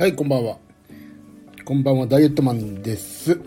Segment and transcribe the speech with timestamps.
[0.00, 0.56] はい、こんばんは。
[1.62, 3.38] こんばんは、ダイエットマンです。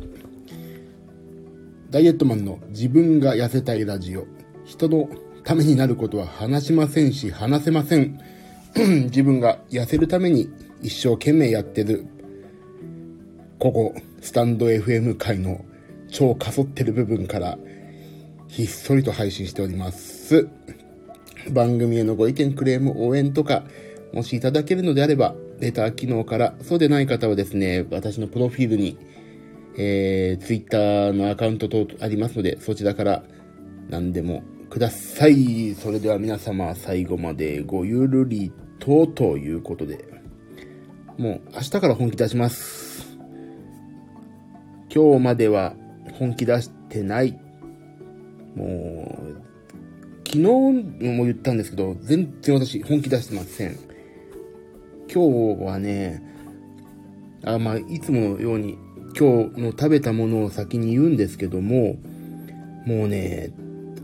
[1.89, 4.27] ダイエットマンの自分が痩せたいラジオ。
[4.63, 5.09] 人の
[5.43, 8.19] ためになることは話しませんし、話せません。
[9.05, 10.47] 自分が痩せるために
[10.83, 12.05] 一生懸命やってる、
[13.57, 15.65] ここ、スタンド FM 界の
[16.11, 17.57] 超かそってる部分から、
[18.47, 20.47] ひっそりと配信しております。
[21.49, 23.63] 番組へのご意見、クレーム、応援とか、
[24.13, 25.33] もしいただけるのであれば、
[25.63, 28.97] レター機能から、そうでない方はですね、私のプロフィールに、
[29.77, 33.23] えー、ツイッターのアカウント等ありますので、そちらから
[33.89, 35.73] 何でもください。
[35.73, 40.05] それでは皆様、最後までごゆるりと、ということで、
[41.17, 43.17] もう明日から本気出します。
[44.93, 45.75] 今日までは
[46.19, 47.39] 本気出してない。
[48.55, 49.43] もう、
[50.27, 53.92] 昨日も言ったんですけど、全然私本気出してません。
[55.13, 56.23] 今日はね、
[57.45, 58.79] あまあ、いつものように
[59.15, 61.97] 今日の食べたものを先に言うんですけども、
[62.87, 63.51] もうね、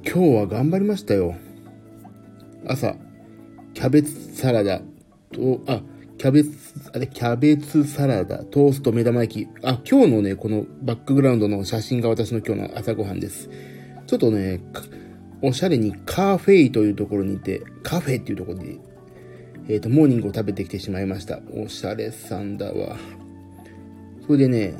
[0.05, 1.35] 今日は頑張りましたよ。
[2.67, 2.95] 朝、
[3.73, 4.81] キャベツサラダ
[5.31, 5.81] と、あ、
[6.19, 6.51] キャベツ、
[6.93, 9.47] あれ、キャベツサラダ、トースト、目玉焼き。
[9.63, 13.49] あ、今日のね、このバックグラウンドの写真が私の今日の朝ごはんです。
[14.05, 14.61] ちょっとね、
[15.41, 18.79] おしゃれにカフェイというところにいて、カフェっていうところに、
[19.69, 21.39] えっ、ー、と、モーニングを食べてきてしまいました。
[21.53, 22.97] おしゃれさんだわ。
[24.25, 24.73] それでね、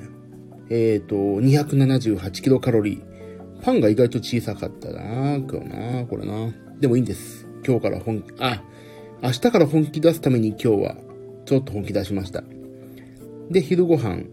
[0.72, 3.10] えっ、ー、と、278キロカロリー。
[3.62, 6.52] パンが意外と小さかったな今日なこれな。
[6.80, 7.46] でもいいんです。
[7.64, 8.64] 今日から本気、あ、
[9.22, 10.96] 明日から本気出すために今日は、
[11.46, 12.44] ちょっと本気出しました。
[13.52, 14.24] で、昼ご飯、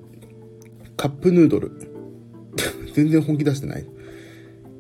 [0.96, 1.72] カップヌードル。
[2.94, 3.84] 全然本気出してない。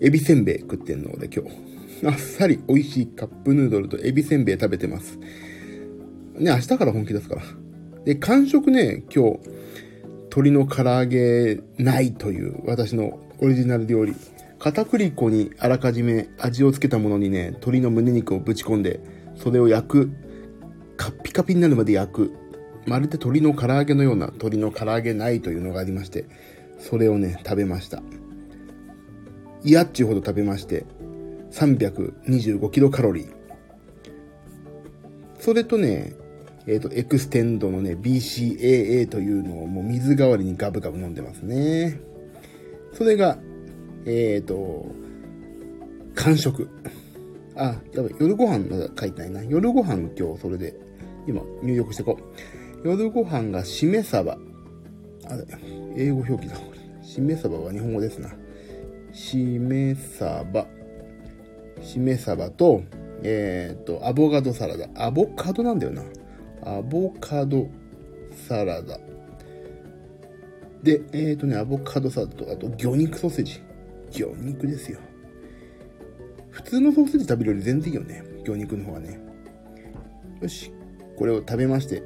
[0.00, 2.06] エビせんべい食ってんの俺今日。
[2.06, 5.18] あっさり美味しいカップヌードルとエビせんべい食べてます。
[6.38, 7.42] ね、明日から本気出すから。
[8.04, 9.40] で、完食ね、今日、
[10.36, 14.14] 鶏の唐揚げないという私のオリジナル料理。
[14.58, 19.00] 片栗粉にあらかじめ味をつけたものにね、鶏の胸肉をぶち込んで、
[19.34, 20.10] それを焼く。
[20.96, 22.32] カッピカピになるまで焼く。
[22.86, 26.26] まるで鶏の唐揚げのような鶏の唐揚げないというのがありまして、
[26.78, 28.02] それをね、食べました。
[29.64, 30.84] 嫌っちゅうほど食べまして、
[31.52, 33.34] 325キロカロリー。
[35.38, 36.14] それとね、
[36.66, 42.00] えっ、ー、と、 XTEND のね、BCAA というのをもう水代わりにガブガブ飲んでますね。
[42.92, 43.38] それが、
[44.04, 44.86] えっ、ー、と、
[46.16, 46.68] 間食。
[47.54, 49.44] あ、やばい、夜ご飯が書いてないな。
[49.44, 50.74] 夜ご飯今日それで、
[51.26, 52.18] 今入力してこ
[52.84, 52.88] う。
[52.88, 54.38] 夜ご飯がしめ鯖。
[55.28, 55.44] あれ、
[55.96, 56.56] 英語表記だ。
[57.02, 58.30] しめ鯖は日本語ですな。
[59.12, 60.66] しめ鯖。
[61.80, 62.82] しめ鯖と、
[63.22, 64.88] えっ、ー、と、アボカドサラダ。
[64.94, 66.02] アボカドなんだよな。
[66.66, 67.68] アボカド
[68.48, 68.98] サラダ。
[70.82, 73.62] で、えっ、ー、とね、アボカドサラダと、あと、魚肉ソーセージ。
[74.10, 74.98] 魚肉ですよ。
[76.50, 78.24] 普通のソーセージ食べるより全然いいよね。
[78.44, 79.20] 魚肉の方がね。
[80.42, 80.72] よし。
[81.16, 82.02] これを食べまして。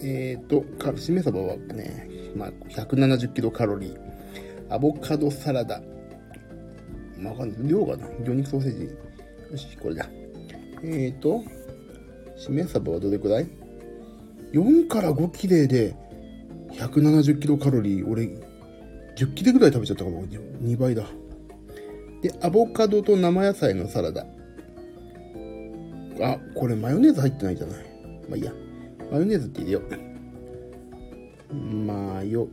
[0.00, 0.64] えっ、ー、と、
[0.96, 3.98] しめ鯖はね、まあ、170キロカロリー。
[4.70, 5.82] アボカドサラダ。
[7.18, 7.68] まあ、わかんない。
[7.68, 8.06] 量がな。
[8.24, 8.84] 魚肉ソーセージ。
[9.52, 10.08] よし、これだ。
[10.82, 11.44] えっ、ー、と、
[12.38, 13.57] しめ鯖はどれくらい？
[14.52, 15.94] ?4 から5切れで
[16.72, 18.08] 170キロカロリー。
[18.08, 18.24] 俺、
[19.16, 21.04] 10切れぐらい食べちゃったから2倍だ。
[22.22, 24.26] で、アボカドと生野菜のサラダ。
[26.20, 27.84] あ、これマヨネーズ入ってないじゃない。
[28.28, 28.52] まあいいや。
[29.10, 29.82] マヨネーズって入れよ
[31.50, 31.54] う。
[31.54, 32.48] マヨ、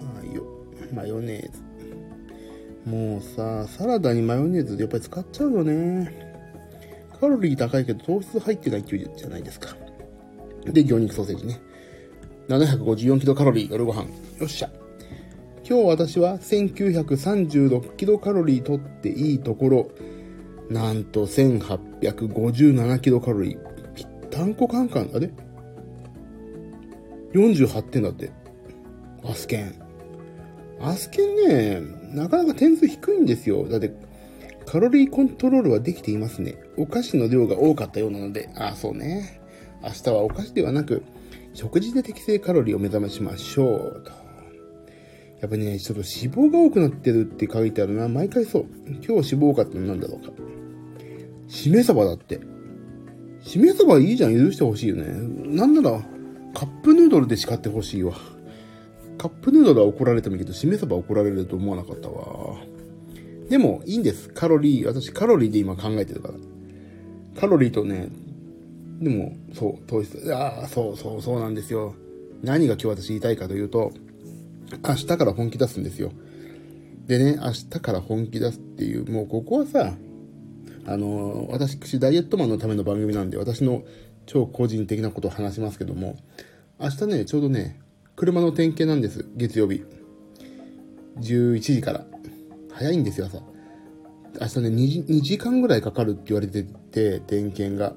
[0.00, 0.44] マヨ、
[0.92, 2.90] マヨネーズ。
[2.90, 6.24] もうさ、サラダにマヨネーズでやっぱり使っちゃうよね。
[7.18, 9.74] カロリー高いけど糖質入ってないっていうじゃないですか。
[10.72, 11.60] で、魚肉ソーセージね。
[12.48, 14.02] 754キロカロリー、夜ご飯。
[14.38, 14.70] よっしゃ。
[15.66, 19.90] 今日私は1936キロカロリー取っていいところ、
[20.68, 23.58] なんと1857キロカロリー。
[23.94, 25.30] ぴったんこカンカン、あれ
[27.32, 28.30] ?48 点だって。
[29.24, 29.74] アスケン。
[30.80, 31.82] アスケンね、
[32.12, 33.66] なかなか点数低いんですよ。
[33.66, 33.94] だって、
[34.66, 36.56] カロリーコントロールはできていますね。
[36.76, 39.40] お菓子の量が多かったようなので、ああ、そうね。
[39.84, 41.02] 明日はお菓子ではなく、
[41.52, 44.02] 食事で適正カロリーを目覚めしましょう。
[44.04, 44.24] と
[45.40, 48.08] やっぱね、ちょっと脂肪が多くなってるって書いてあるな。
[48.08, 48.66] 毎回そう。
[48.86, 50.32] 今日脂肪多かったのなんだろうか。
[51.48, 52.40] しめ鯖だって。
[53.42, 54.34] しめ鯖いいじゃん。
[54.34, 55.04] 許してほしいよね。
[55.54, 56.02] なんなら、
[56.54, 58.14] カップヌードルで叱ってほしいわ。
[59.18, 62.56] カップヌードルは怒られてもいいけど、しめ鯖怒られると思わなかったわ。
[63.50, 64.30] でも、いいんです。
[64.30, 66.34] カロリー、私カロリーで今考えてるから。
[67.38, 68.08] カロリーとね、
[69.00, 70.34] でも、そう、糖質。
[70.34, 71.94] ああ、そうそう、そうなんですよ。
[72.42, 73.92] 何が今日私言いたいかというと、
[74.86, 76.12] 明日から本気出すんですよ。
[77.06, 79.94] でね、明日から本気出すっていう、もうここはさ、
[80.86, 83.82] あの、私、ダイエットマンのための番組なんで、私の
[84.26, 86.16] 超個人的なことを話しますけども、
[86.78, 87.80] 明日ね、ちょうどね、
[88.16, 89.82] 車の点検なんです、月曜日。
[91.18, 92.06] 11時から。
[92.70, 93.42] 早いんですよ、朝。
[94.40, 97.94] 明日ね2、2時間ぐらいかかるって言われてて、点検が。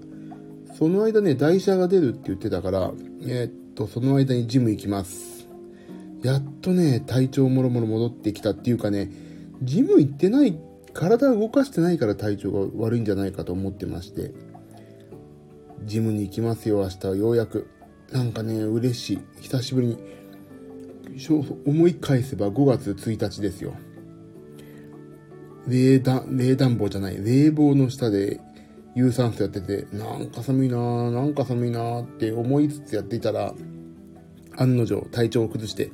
[0.77, 2.91] その間ね、台車が出るって言ってたから、
[3.23, 5.47] えー、っと、その間にジム行きます。
[6.21, 9.11] やっとね、体調もろもろ戻ってきたっていうかね、
[9.63, 10.55] ジム行ってない、
[10.93, 14.33] 体動かしてないから体調が悪いんじゃないかと思ってまして、
[15.85, 17.67] ジムに行きますよ、明日はようやく。
[18.11, 19.19] なんかね、嬉しい。
[19.41, 19.97] 久しぶりに。
[21.65, 23.73] 思い返せば5月1日ですよ。
[25.67, 28.39] 冷暖、冷暖房じゃない、冷房の下で
[28.97, 33.53] 有酸素やってて、なんか寒いなぁ、なんか寒いなぁって思いつつやっていたら、
[34.57, 35.91] 案の定体調を崩して、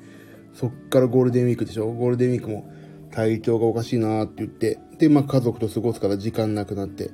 [0.54, 1.92] そっからゴールデンウィークでしょ？
[1.92, 2.72] ゴールデンウィークも
[3.12, 7.12] 体調がおかしいなぁって言って、で、まあ家族と過ごすから時間なくなって、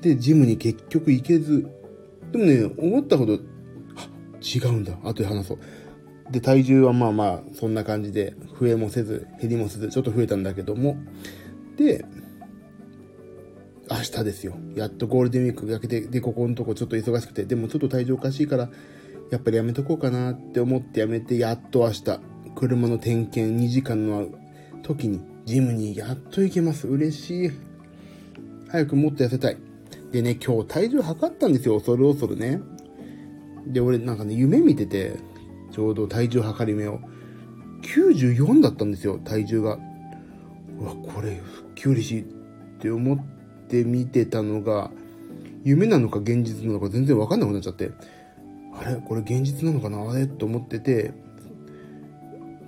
[0.00, 1.68] で、ジムに結局行けず、
[2.32, 3.38] でもね、思ったほど、あ、
[4.42, 4.98] 違うんだ。
[5.04, 5.58] 後で話そう。
[6.32, 10.96] で、体重はまあまあ、そんな感じで、増えもせず、減りもせず、ちょっと増えたんだけども、
[11.76, 12.04] で、
[13.90, 14.56] 明日ですよ。
[14.76, 18.70] やっとゴールデンウィークが明けて、で、ここのとこちょっと忙しくて、でもちょっと体調おかしいから、
[19.32, 22.20] やっぱりやめとこうかなって思ってやめて、やっと明日、
[22.54, 24.28] 車の点検2時間の
[24.82, 26.86] 時に、ジムにやっと行けます。
[26.86, 27.50] 嬉しい。
[28.68, 29.56] 早くもっと痩せたい。
[30.12, 31.74] でね、今日体重測ったんですよ。
[31.78, 32.60] 恐る恐るね。
[33.66, 35.16] で、俺なんかね、夢見てて、
[35.72, 37.00] ちょうど体重測り目を。
[37.82, 39.78] 94だったんですよ、体重が。
[40.78, 42.24] うわ、これ、復帰嬉しいっ
[42.80, 43.39] て思って
[43.84, 44.90] 見てたのが、
[45.64, 47.90] 夢なのか現実なのか全然わかんなくなっちゃって、
[48.74, 48.96] あれ？
[48.96, 50.10] これ現実なのかな？
[50.10, 50.26] あれ？
[50.26, 51.12] と思ってて、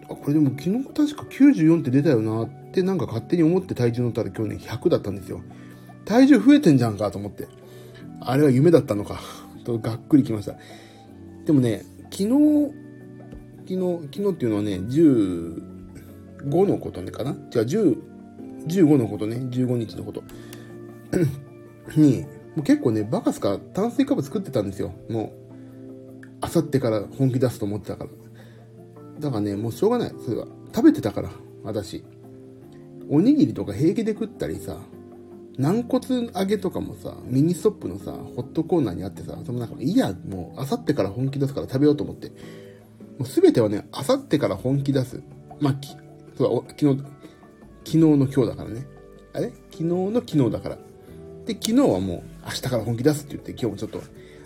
[0.05, 5.41] あ、これでも昨日確か94って出たよなってなんか勝手に思って体重乗ったら今日ね100だったんですよ。
[6.05, 7.49] 体重増えてんじゃんかと思って。
[8.21, 9.21] あれは夢だったのか。
[9.65, 10.57] とがっくりきました。
[11.47, 12.73] でもね、昨日、
[13.69, 15.61] 昨日、昨日っていうのはね、15
[16.69, 17.31] のことねかな？
[17.31, 17.97] 違う、10、
[18.67, 20.25] 15のことね、15日のこと。
[21.97, 22.23] に、
[22.57, 24.93] もう結構ね、バカすか炭水化物作ってたんですよ。
[25.09, 28.11] もう、あさってから本気出すと思ってたから。
[29.21, 30.15] だからね、もうしょうがない。
[30.25, 30.47] それは。
[30.75, 31.31] 食べてたから、
[31.63, 32.05] 私。
[33.09, 34.79] おにぎりとか平気で食ったりさ、
[35.59, 42.29] 軟骨揚げとかもさ、ミニストップのさ、ホットコーナーにあってさ、その中いいや、もう、あさってから本気出すから食べようと思って。
[43.19, 45.23] もうすべてはね、あさってから本気出す。
[45.61, 45.95] まあ、き、
[46.39, 47.03] そう昨日、
[47.85, 48.87] 昨日の今日だからね。
[49.35, 49.53] あれ？
[49.71, 50.79] 昨日の昨日だから。
[51.47, 54.03] で、昨日はもう、明日から本気出すって言って、今日もちょっと、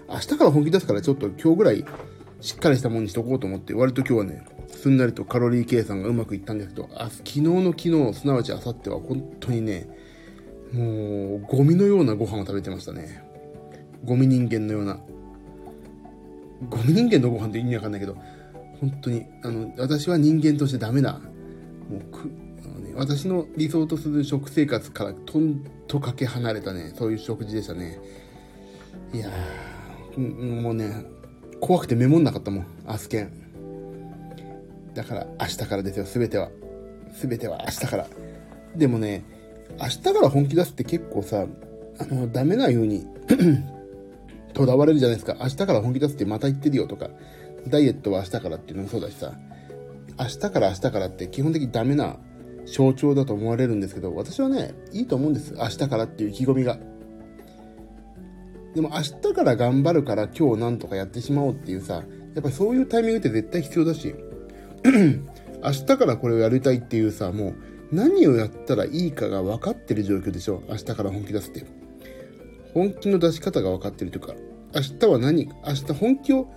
[0.08, 1.84] 明日から本気出すからちょっと今日ぐらい、
[2.40, 9.88] しっかりしたものにしとこうと思って、割と今日はね、すんなりとカロリー計算がうまくいったんですけど、あ昨日の昨日、すなわち明後日は本当にね、
[10.72, 13.22] もう、ゴミのようなご飯を食べてましたね。
[14.04, 14.98] ゴミ人間のような。
[16.68, 18.16] ゴミ人間のご飯って意味わかんないけど、
[18.80, 21.12] 本当に、あの、私は人間としてダメだ。
[21.12, 22.45] もう、
[22.96, 27.98] 私の理想とする食生活からとんとかけ離れたね、そういう食事でしたね。
[29.12, 31.04] いやー、もうね、
[31.60, 33.32] 怖くてメモんなかったもん、アスケン。
[34.94, 36.50] だから明日からですよ、すべては。
[37.14, 38.06] すべては明日から。
[38.74, 39.24] でもね、
[39.78, 41.46] 明日から本気出すって結構さ、
[41.98, 43.06] あの、ダメなように
[44.54, 45.36] とらわれるじゃないですか。
[45.40, 47.10] 明日から本気出すってまた言ってるよとか、
[47.68, 49.34] ダイエットは明日からっていうのもそうだしさ、
[50.18, 52.16] 明日から明日からって基本的にダメな
[52.66, 55.54] 象徴だと思われるんですけど、私はね、いいと思うんです。
[55.54, 56.78] 明日からっていう意気込みが。
[58.74, 62.00] でも明日から頑張るから今日なんとかやってしまおうっていうさ、や
[62.40, 64.14] っぱりそういうタイミングって絶対必要だし、
[64.84, 67.54] 明日からこれをやりたいっていうさ、もう
[67.90, 70.62] 何をやったらいいかが分かってる状況でしょ。
[70.68, 71.64] 明日から本気出すって。
[72.74, 74.34] 本気の出し方が分かってるというか、
[74.74, 76.48] 明日は何、明日本気を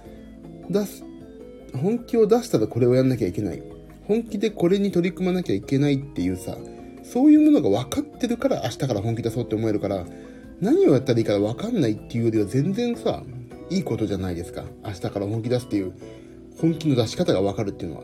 [0.70, 1.06] 出す、
[1.74, 3.64] 本気を出したらこれをやんなきゃいけない。
[4.10, 6.58] 本気でこれに取り組まなきゃいけないっていうさ、
[7.04, 10.04] そういうものが分かってるから明日から本気出そうって思えるから、
[10.60, 13.22] 何をやったらいいか分かんないっていうよりは全然さ、
[13.70, 14.64] いいことじゃないですか。
[14.84, 15.94] 明日から本気出すっていう、
[16.60, 18.04] 本気の出し方が分かるっていうのは。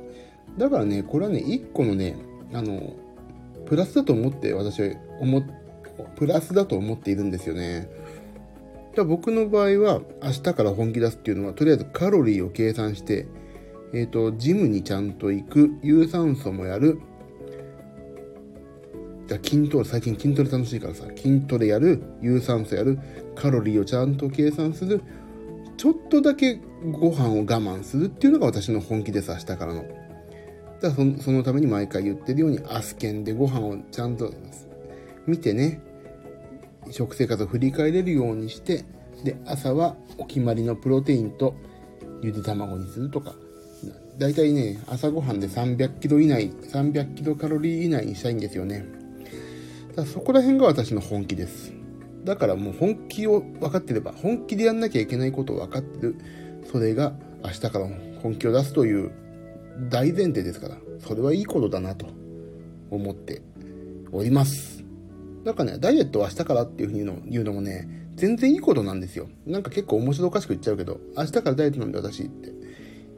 [0.59, 2.15] だからね、これはね、一個のね、
[2.53, 2.93] あの、
[3.65, 5.43] プラスだと思って私は思、
[6.17, 7.89] プラスだと思っているんですよね。
[8.95, 13.25] だ僕の場合は、明日から本気出すっていうのは、とりあえずカロリーを計算して、
[13.95, 16.99] えっ、ー、と、ジムにちゃんと行く、有酸素もやる、
[19.25, 22.99] じゃ筋トレ、最近筋トレ楽しいからさ、筋トレやる、有酸素やる、
[23.35, 25.01] カロリーをちゃんと計算する、
[25.77, 26.59] ちょっとだけ
[26.91, 29.83] ご飯を我慢するっていうのが私の本気です、明日からの。
[30.81, 34.33] だからそのために毎回言ってるように、アスケンでご飯をちゃんと
[35.25, 35.81] 見てね、
[36.91, 38.83] 食生活を振り返れるようにして、
[39.23, 41.55] で、朝はお決まりのプロテインと
[42.21, 43.35] ゆで卵にするとか、
[44.17, 48.85] だいたいね、朝ごはんで300キロ以内、300キロカロリー以内にしたいんですよね。
[49.95, 51.73] だそこら辺が私の本気です。
[52.23, 56.15] だからもう本気を分かってれば、本気でやんなきゃいけないことを分かってる。
[56.71, 57.13] それが
[57.43, 57.87] 明日から
[58.21, 59.11] 本気を出すという
[59.89, 62.07] 大前提ですから、それはいいことだなと
[62.89, 63.41] 思って
[64.11, 64.83] おります。
[65.43, 69.27] だかね、ダイエットは明日からっていうふうに言うのもね、全然いいことなんですよ。
[69.45, 72.54] なんか結構面白おかしく言っちゃうけど、明日からダイエットなんで私って。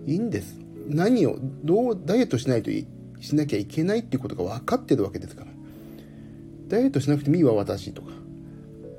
[0.08, 0.58] いいんです。
[0.88, 2.88] 何を、どうダイエットしないとい
[3.20, 5.52] しなきゃいけないっていうことが分かってるわけですから。
[6.70, 8.12] ダイエットしなくてもいいわ、私とか。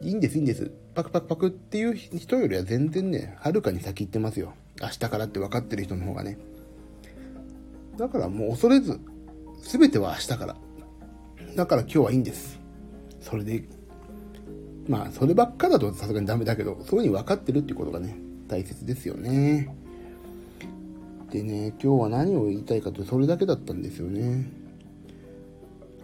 [0.02, 0.70] いいんです、いいんです。
[0.94, 4.52] パクパクパクっていう人よりは全然ね、はるかに先行ってますよ。
[4.80, 6.38] 明日からって分かってる人の方がね。
[7.96, 9.00] だからもう恐れず、
[9.62, 10.56] 全ては明日から。
[11.56, 12.60] だから今日はいいんです。
[13.20, 13.64] それで、
[14.86, 19.74] まあ、そればっかだとさすがにダメだけど、そういうふうに分かってるっていうことがね、大切ですよね。
[21.30, 24.46] でね、今日は何を言いたいかと、それだけだったんですよね。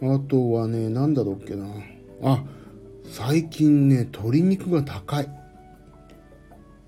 [0.02, 1.66] あとはね、なんだろうっけな。
[2.22, 2.44] あ、
[3.04, 5.28] 最近ね、鶏肉が高い。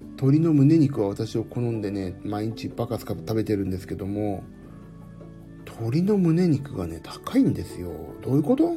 [0.00, 4.45] 鶏の胸肉は私を好んでね、毎日バカスカ食べてるんですけども、
[5.66, 7.90] 鶏の胸肉がね、高いんですよ。
[8.23, 8.75] どういうこと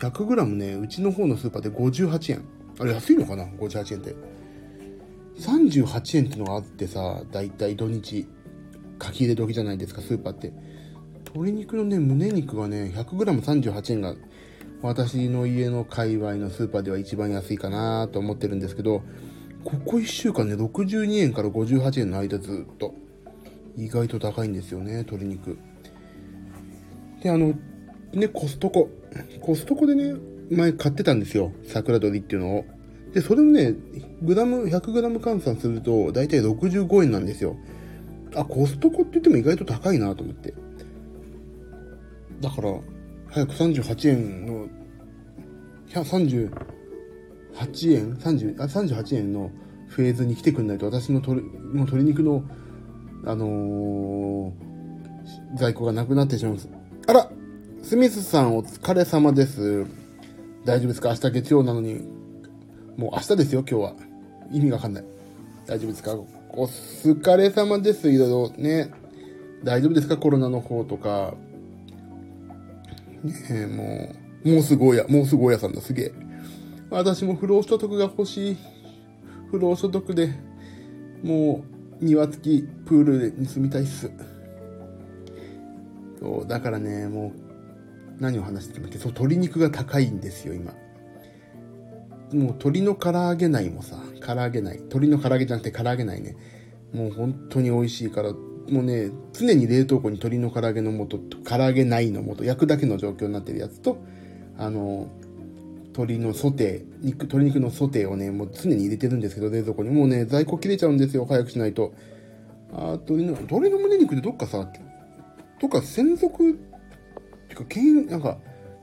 [0.00, 2.44] ?100g ね、うちの方のスーパーで58円。
[2.80, 4.33] あれ安いのかな ?58 円って。
[5.38, 8.26] 38円ってのがあってさ、だいたい土日、
[9.02, 10.52] 書き入れ時じゃないですか、スーパーって。
[11.26, 14.14] 鶏肉のね、胸肉がね、100g38 円が、
[14.82, 19.02] 私の家の界隈のスーパーでは一番安いかなと思ってるんですけど、
[19.64, 22.94] ここ1週間ね、62円から58円の間ずっと、
[23.76, 25.58] 意外と高いんですよね、鶏肉。
[27.22, 27.54] で、あの、
[28.12, 28.90] ね、コストコ。
[29.40, 30.14] コストコでね、
[30.50, 31.52] 前買ってたんですよ。
[31.66, 32.64] 桜鶏っていうのを。
[33.14, 33.74] で、それもね、
[34.22, 37.56] グラム、100グラム換算すると、だいたい65円なんですよ。
[38.34, 40.52] あ、コストコって言っても意外と高いなと思って。
[42.40, 42.74] だから、
[43.28, 44.68] 早く38円の、
[45.90, 46.50] 38
[47.94, 49.52] 円 ?30、あ、38円の
[49.86, 52.42] フェーズに来てくんないと、私の鶏、もう鶏肉の、
[53.24, 56.68] あのー、在庫がなくなってしまいます。
[57.06, 57.30] あら
[57.82, 59.86] スミスさんお疲れ様です。
[60.64, 61.10] 大丈夫ですか？
[61.10, 62.00] 明日月曜なのに
[62.96, 63.94] もう明日ですよ、今日は。
[64.52, 65.04] 意味がわかんない。
[65.66, 66.14] 大丈夫ですか？
[66.14, 68.10] お疲れ様です。
[68.10, 68.92] いろいろね。
[69.64, 70.16] 大丈夫ですか？
[70.16, 71.34] コロナの方とか。
[73.24, 76.12] ねえ、もう、もうすごいや、もうすごいやさんだ、すげえ。
[76.90, 78.56] 私も不労所得が欲しい。
[79.50, 80.34] 不労所得で、
[81.22, 81.64] も
[82.00, 84.10] う、庭付きプールに住みたいっす。
[86.20, 90.74] そう、だからね、もう、何を話してたんだっけそう、鶏肉が高いんですよ、今。
[92.32, 96.36] もう鶏の唐揚げ内もさ、唐揚げ内、鶏の唐揚げじゃなくて唐揚げ内ね、
[96.92, 103.98] もう本当に美味しいから、もうね、常に冷凍庫に鶏の唐揚げの素と、唐揚げ内の素、焼くだけの状況になってるやつと、
[104.56, 105.08] あの、
[105.94, 109.90] 鶏のソテー、肉、鶏肉のソテーをね、もう常に入れてるんですけど、冷蔵庫に。
[109.90, 111.92] もうね、在庫切れちゃうんですよ、早くしないと。
[112.72, 114.68] あ、鶏の、鶏の胸肉でどっかさ、
[115.60, 116.54] どっか専属、っ
[117.48, 117.64] てか、
[118.10, 118.38] なんか、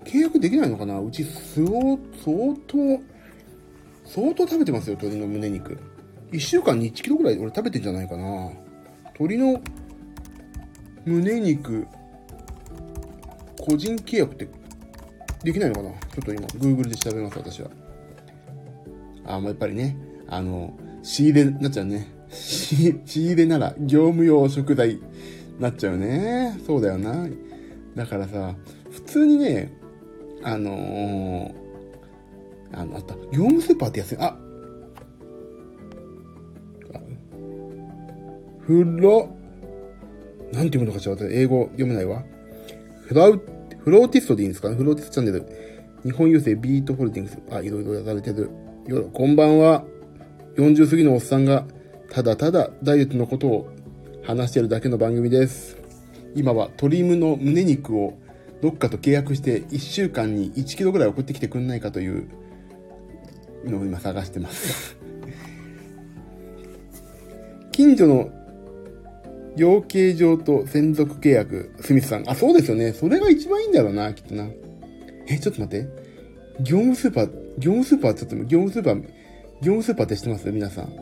[0.06, 1.70] 契約できないのかなうち、相
[2.68, 3.02] 当、
[4.14, 5.78] 相当食べてますよ、鶏の胸肉。
[6.34, 8.52] 1週間に1キロぐらい俺食べてんじゃないかな。
[9.06, 9.62] 鶏の
[11.06, 11.88] 胸肉、
[13.58, 14.50] 個人契約って
[15.46, 15.90] できないのかな？
[15.92, 17.70] ちょっと今、Google で調べます、私は。
[19.26, 19.96] あ、もうやっぱりね、
[20.28, 22.08] あの、仕入れなっちゃうね。
[22.30, 25.00] 仕入れなら業務用食材
[25.58, 26.58] なっちゃうね。
[26.68, 27.30] そうだよな。
[27.96, 28.56] だからさ、
[28.90, 29.72] 普通にね、
[30.44, 31.61] あのー、
[32.74, 33.16] あの、あった。
[33.32, 34.18] 業務スーパーって安い。
[34.20, 34.38] あ
[38.62, 39.30] フロ、
[40.54, 42.24] なんて読むのかしら英語読めないわ。
[43.06, 43.42] フラウ、
[43.80, 44.70] フローティストでいいんですか？
[44.70, 45.46] ねフローティストチャンネル。
[46.04, 47.40] 日本郵政ビートホールディングス。
[47.52, 48.50] あ、いろいろやられてる。
[48.88, 49.84] よ、こんばんは。
[50.56, 51.66] 40過ぎのおっさんが、
[52.10, 53.70] ただただダイエットのことを
[54.24, 55.78] 話してるだけの番組です。
[56.36, 58.18] 今はトリムの胸肉を
[58.62, 62.28] どっかと契約して1週間に1キロぐらい送ってきてくんないかという
[63.66, 64.98] のを今探してます
[67.72, 68.30] 近所の
[69.58, 72.30] 養鶏場と専属契約、スミスさん。
[72.30, 72.94] あ、そうですよね。
[72.94, 74.48] それが一番いいんだろうな、きっとな。
[75.28, 75.90] え、ちょっと待って。
[76.62, 79.02] 業務スーパー、業務スーパーちょっと、業務スーパー、
[79.62, 80.50] 業務スーパーって知ってます？
[80.52, 80.94] 皆さん。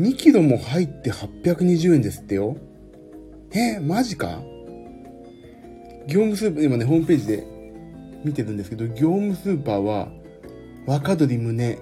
[0.00, 2.56] 2キロも入って820円ですってよ。
[3.52, 4.42] え、マジか？
[6.06, 7.46] 業務スーパー、今ね、ホームページで
[8.22, 10.08] 見てるんですけど、業務スーパーは、
[10.86, 11.78] 若鶏胸、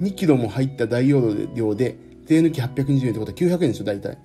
[0.00, 4.18] 2キロも入った大容量で、税抜き820円ってことは900円でしょ、大体。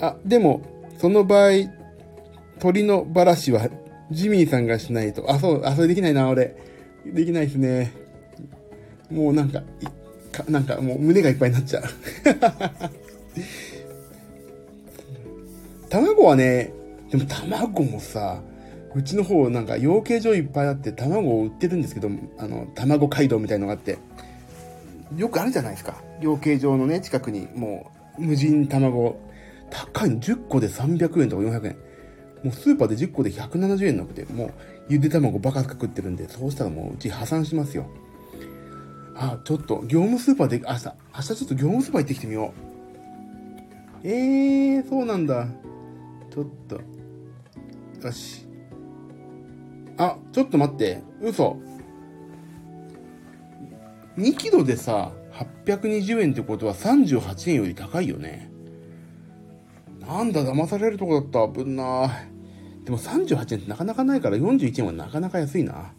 [0.00, 0.62] あ、でも、
[0.98, 1.50] その場合、
[2.58, 3.68] 鳥のばらしは、
[4.10, 5.30] ジミーさんがしないと。
[5.30, 6.56] あ、そう、あ、それできないな、俺。
[7.06, 7.92] できないですね。
[9.10, 9.62] もうなんか、
[10.32, 11.84] かなんかもう胸がいっぱいになっちゃう。
[15.88, 16.72] 卵はね、
[17.10, 18.42] でも卵もさ、
[18.94, 22.08] うちの方なんか養鶏場いっぱいあって卵を売ってるんですけど、
[22.38, 23.98] あの、卵街道みたいのがあって、
[25.16, 26.02] よくあるじゃないですか。
[26.20, 29.20] 養鶏場のね、近くにもう無人卵、
[29.70, 31.76] 高いの10個で300円とか400円。
[32.44, 34.50] もうスーパーで10個で170円なくて、もう
[34.88, 37.86] ゆで卵バカか食ってるんで、そうしたらもううち破産しますよ。
[39.16, 42.52] あ、ちょっと業務スーパーで、明日、明日ちょっと業務スーパー行ってきてみよ
[44.04, 44.08] う。
[44.08, 45.48] えー、そうなんだ。
[46.32, 46.80] ちょっと。
[48.04, 48.43] よし。
[49.96, 51.02] あ、ちょっと待って。
[51.20, 51.58] 嘘。
[54.16, 58.50] 2キロでさ、820円ってことは38円より高いよね。
[60.00, 61.46] なんだ、騙されるとこだった。
[61.46, 62.10] ぶんな
[62.84, 65.94] でも38円ってなかなかないから41円はなかなか安いな。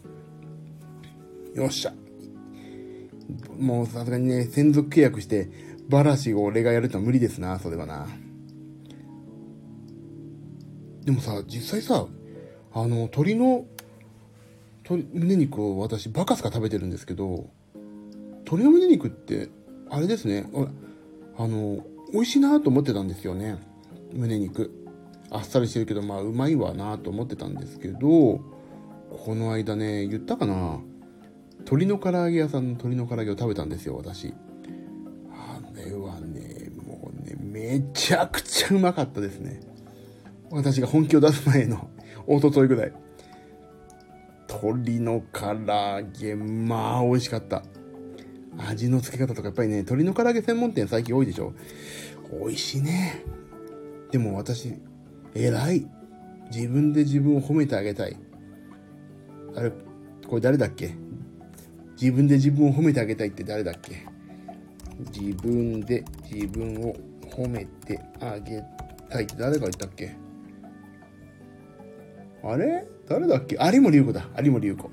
[1.54, 1.92] よっしゃ。
[3.58, 5.50] もうさすがにね、専属契約して、
[5.88, 8.06] バラシを俺がやるとは無理ですな、それはな。
[11.04, 12.06] でもさ、実際さ、
[12.72, 13.64] あの、鶏の、
[14.88, 17.50] 鶏胸肉を私、バカスカ食べてるんですけど、
[18.44, 19.48] 鶏の胸肉って、
[19.90, 20.48] あれですね、
[21.36, 23.58] あの、美味しいなと思ってたんですよね。
[24.12, 24.70] 胸肉。
[25.30, 28.42] あっさりしてるけど、まあ、うまいわなと思ってたんですけど、こ
[29.34, 30.78] の間ね、言ったかな
[31.60, 34.32] 鶏の唐揚げ屋さんの鶏の唐揚げを食べたんですよ、私。
[35.32, 39.60] あれはね、もうね、めちゃくちゃうまかったですね。
[40.50, 41.90] 私が本気を出す前の、
[42.28, 42.92] おとといぐらい。
[44.48, 47.62] 鶏の唐揚げ、まあ美味しかった。
[48.58, 51.52] 味の付け方とかやっぱりね、鶏の唐揚げ専門店最近多いでしょ。
[52.40, 53.22] 美味しいね。
[54.10, 54.74] でも私、
[55.34, 55.86] 偉い。
[56.50, 58.16] 自分で自分を褒めてあげたい。
[59.54, 59.72] あれ、
[60.26, 60.94] これ誰だっけ？
[62.00, 64.06] 自分で自分を褒めてあげたいって誰だっけ？
[65.12, 66.94] 自分で自分を
[67.30, 68.62] 褒めてあげ
[69.10, 70.16] たいって誰が言ったっけ？
[72.44, 72.86] あれ？
[73.08, 73.56] 誰だっけ？
[73.60, 74.28] 有森優子だ。
[74.42, 74.90] 有森優子。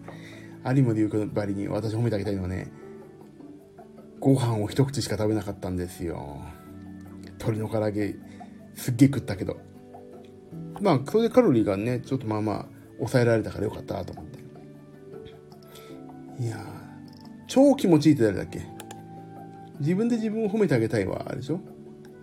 [0.66, 2.72] 有森優子のばりに私褒めてあげたいのはね、
[4.20, 6.40] ご飯を一口しか食べなかったんですよ。
[7.40, 8.16] 鶏の唐揚げ、
[8.76, 9.58] すっげえ食ったけど。
[10.80, 12.66] まあ、それでカロリーがね、ちょっとまあまあ、
[12.98, 14.40] 抑えられたからよかったと思って。
[16.44, 16.66] いや、
[17.48, 18.62] 超気持ちいいって誰だっけ？
[19.80, 21.60] 自分で自分を褒めてあげたいは、あれでしょ？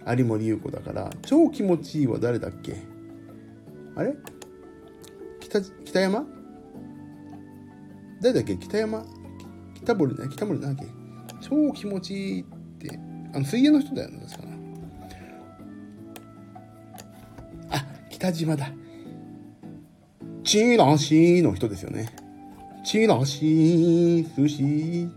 [0.06, 2.76] 有森優子だから、超気持ちいいは誰だっけ？
[3.96, 4.14] あれ？
[5.50, 6.24] 北、北山？
[8.22, 8.56] 誰だっけ？
[8.56, 9.04] 北山？
[9.74, 10.92] 北森ね北森なんだっけ？
[11.40, 12.44] 超気持ちいいっ
[12.78, 12.98] て、
[13.34, 14.56] あの、水泳の人だよね、確かな。
[17.78, 18.70] あ、北島だ。
[20.44, 22.14] チーラシーの人ですよね。
[22.84, 25.08] チーラシー、寿司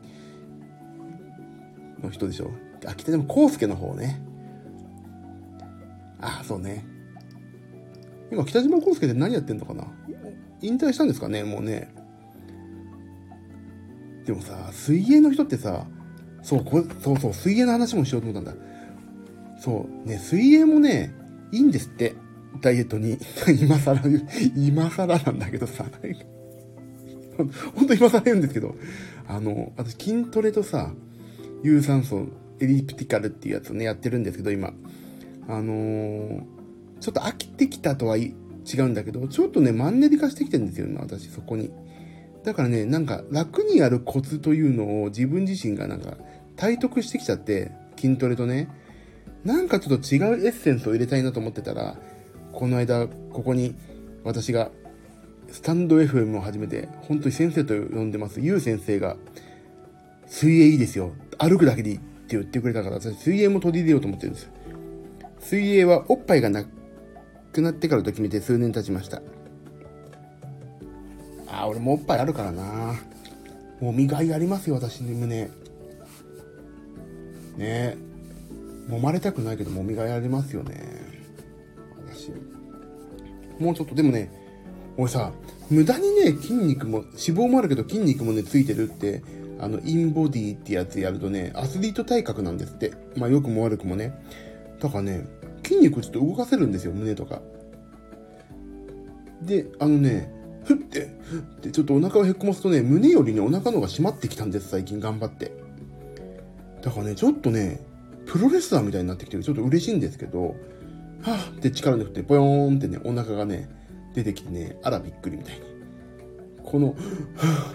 [2.01, 2.49] の人でしょ？
[2.85, 4.19] あ、北島康介の方ね。
[6.19, 6.85] あ、そうね。
[8.33, 9.85] 今、北島康介って何やってんのかな？
[10.61, 11.43] 引退したんですかね？
[11.43, 11.93] もうね。
[14.25, 15.85] でもさ、水泳の人ってさ、
[16.41, 18.61] そうこそうそう、水泳の話もしようと思ったんだ。
[19.59, 21.13] そう、ね、水泳もね、
[21.51, 22.15] いいんですって。
[22.61, 23.17] ダイエットに。
[23.61, 23.99] 今更、
[24.55, 25.85] 今更なんだけどさ、
[27.75, 28.75] ほんと今更言うんですけど、
[29.27, 30.93] あの、私筋トレとさ、
[31.63, 32.27] 有酸素
[32.59, 34.73] エリプティカルっていうやつをね、やってるんですけど、今。
[35.47, 36.43] あのー、
[37.03, 38.33] ちょっと飽きてきたとは違
[38.79, 41.69] うんだけど、ちょっとね、マンネリ化してきてるんですよ、今、私、そこに。
[42.45, 46.15] だからね、なんか楽にやるコツというのを自分自身がなんか
[46.55, 48.69] 体得してきちゃって、筋トレとね、
[49.43, 51.97] なんかちょっと違うエッセンスを入れたいなと思ってたら、
[52.53, 53.75] この間、ここに
[54.23, 54.71] 私が
[55.51, 59.17] スタンド FM を始めて、本当に先生と呼んでます、ゆう先生が、
[60.27, 61.11] 水泳いいですよ。
[61.37, 64.49] 歩くだけでいいって言ってくれたから、私水泳も取り入れようと思ってるんです。
[65.41, 66.63] 水泳はおっぱいがな
[67.53, 69.21] くなってからと決めて数年経ちました。
[71.47, 72.95] あ、俺もおっぱいあるからな。
[73.79, 75.49] もみがいありますよ、私の胸。
[77.57, 77.97] ね
[78.89, 80.81] 揉まれたくないけど、もみがいありますよね。
[82.07, 82.31] 私。
[83.59, 84.31] もうちょっと、でもね、
[84.97, 85.31] 俺さ、
[85.69, 89.23] 無駄にね、筋肉も、脂肪もあるけど筋肉もね、ついてるって、
[89.59, 92.93] あの、インボディってやつやるとね、アスリート体格なんですって。
[93.15, 94.13] まあ、良くも悪くもね。
[94.79, 95.25] だからね、
[95.63, 97.41] 筋肉ちょっと動かせるんですよ、胸とか。
[99.41, 100.31] で、あのね、
[100.63, 105.51] ふって、ふってちょっとお腹をへっこますとね、胸よりね、お腹の方が締まってきたんです、最近頑張って。
[106.81, 107.81] だからね、ちょっとね、
[108.25, 109.43] プロレスラーみたいになってきてる。
[109.43, 110.55] ちょっと嬉しいんですけど、
[111.21, 113.69] はぁって力抜くて、ボヨーンってね、お腹がね、
[114.13, 115.61] 出てきてね、あらびっくりみたいに。
[116.63, 116.93] この、は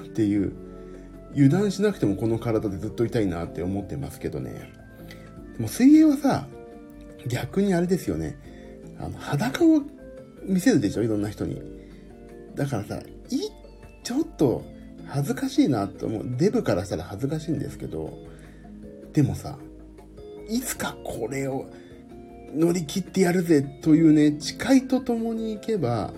[0.03, 0.53] ぁっていう、
[1.33, 4.72] 油断しなくてもこの体でずっといたいなって思ってますけどね。
[5.57, 6.46] でも水泳はさ、
[7.26, 8.38] 逆にあれですよね。
[8.98, 9.83] あの、裸を
[10.44, 11.02] 見せるでしょ？
[11.02, 11.61] いろんな人に。
[12.54, 13.40] だからさ、い、
[14.02, 14.64] ちょっと
[15.07, 16.24] 恥ずかしいなと思う。
[16.37, 18.18] デブからしたら恥ずかしいんですけど、
[19.12, 19.59] でもさ、
[20.48, 21.66] いつかこれを
[22.54, 26.12] 乗り切ってやるぜというね、誓いとともに行けば、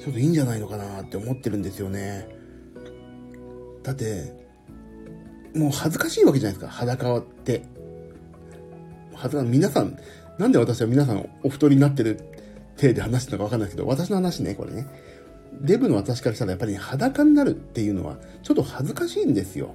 [0.00, 2.26] ちょっといいんじゃないのかなって思ってるんですよね。
[3.82, 4.34] だって、
[5.54, 7.62] もう恥ずかしいわけじゃないですか、裸って。
[9.20, 9.98] 恥ずか皆さん、
[10.38, 12.20] なんで私は皆さんお太りになってる
[12.76, 14.86] 体で話してるのかわかんないけど、私の話ね、これね。
[15.60, 19.74] デブの私からしたらやっぱり、ね、裸になるっていうのは、ちょっと恥ずかしいんですよ。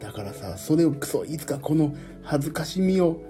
[0.00, 3.20] だからさ、それをクソ、いつかこの恥ずかしみを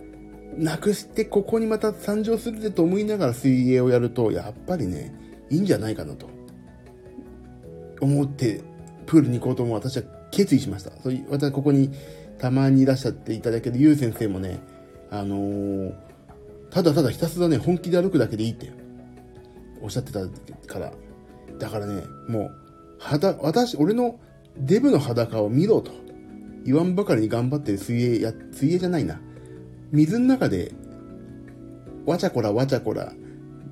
[0.57, 5.13] なくして、ここにまた参上するぜと思いながら水泳をやると、やっぱりね、
[5.51, 6.29] いいんじゃないかなと。
[8.01, 8.61] 思って、
[9.07, 10.91] プールに行こうとも私は決意しました。
[11.03, 11.91] そういう、私ここに
[12.39, 14.61] たまにいらっしゃっていただけるゆう先生もね、
[15.11, 15.95] あのー、
[16.71, 18.73] ただただひたすらね、本気で歩くだけでいいって
[19.81, 20.21] おっしゃってた
[20.73, 20.93] から。
[21.59, 22.51] だからね、もう、
[22.99, 24.19] 肌、私、俺の
[24.59, 25.93] デブの裸を見ろと。
[26.65, 29.21] 言わんばかりに頑張ってる水泳や、水泳じゃないな。
[29.93, 30.73] 水の中で、
[32.05, 33.13] わちゃこらわちゃこら、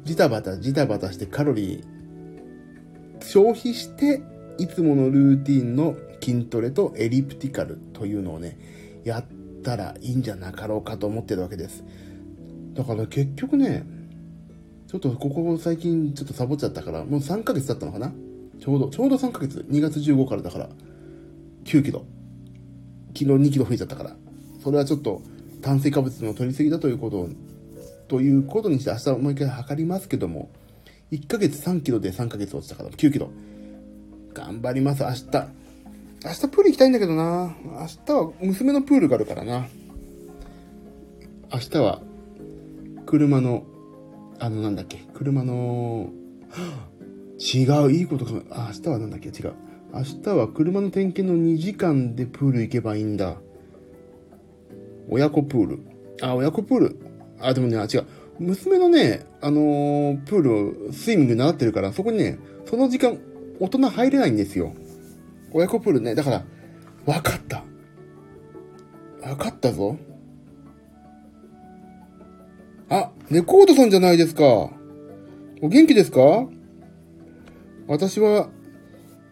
[0.05, 4.23] ジタバタジタバタしてカロリー消費して、
[4.59, 8.59] いつものルーティンの筋トレとエリプティカルというのをね、
[9.05, 9.25] やっ
[9.63, 11.85] たらいいんじゃなかろうかと思ってるわけです。
[12.75, 13.85] だから結局ね、
[14.87, 18.13] ちょっとここ最近ちょっとサボっちゃったから、もう3ヶ月経ったのかな？
[18.61, 19.67] ちょうど、ちょうど3ヶ月。
[19.69, 20.69] 2月15からだから、
[21.65, 22.05] 9キロ。
[23.09, 24.17] 昨日2キロ増えちゃったから。
[24.63, 25.21] それはちょっと
[25.61, 27.29] 炭水化物の取りすぎだということを、
[28.09, 30.51] ということにして明日もう一回測りますけども、
[31.11, 33.31] 1ヶ月3キロで3ヶ月落ちたから9キロ。
[34.35, 35.49] 頑張ります、明日。
[36.25, 37.55] 明日プール行きたいんだけどな。
[37.65, 39.67] 明日は娘のプールがあるからな。
[41.53, 42.03] 明日は
[43.07, 43.65] 車の、
[44.41, 46.11] あの、なんだっけ、車の、
[47.39, 49.53] 違う、いいことか、あ、明日はなんだっけ、違う。
[49.93, 53.37] 明日は車の点検の2時間でプール行けばいいんだ。
[55.09, 55.79] 親子プール。
[56.21, 56.97] あ、親子プール。
[57.39, 58.05] あ、でもね、あ、違う。
[58.41, 63.19] 娘のね、あのー、プールを、スイミング習ってるから、そこにね、その時間、
[63.61, 64.73] 大人入れないんですよ。
[65.53, 66.15] 親子プールね。
[66.15, 66.45] だから、
[67.07, 67.65] わかった。
[69.29, 69.97] わかったぞ。
[72.89, 74.45] あ、レコードさんじゃないですか。
[75.63, 76.47] お元気ですか？
[77.87, 78.51] 私は、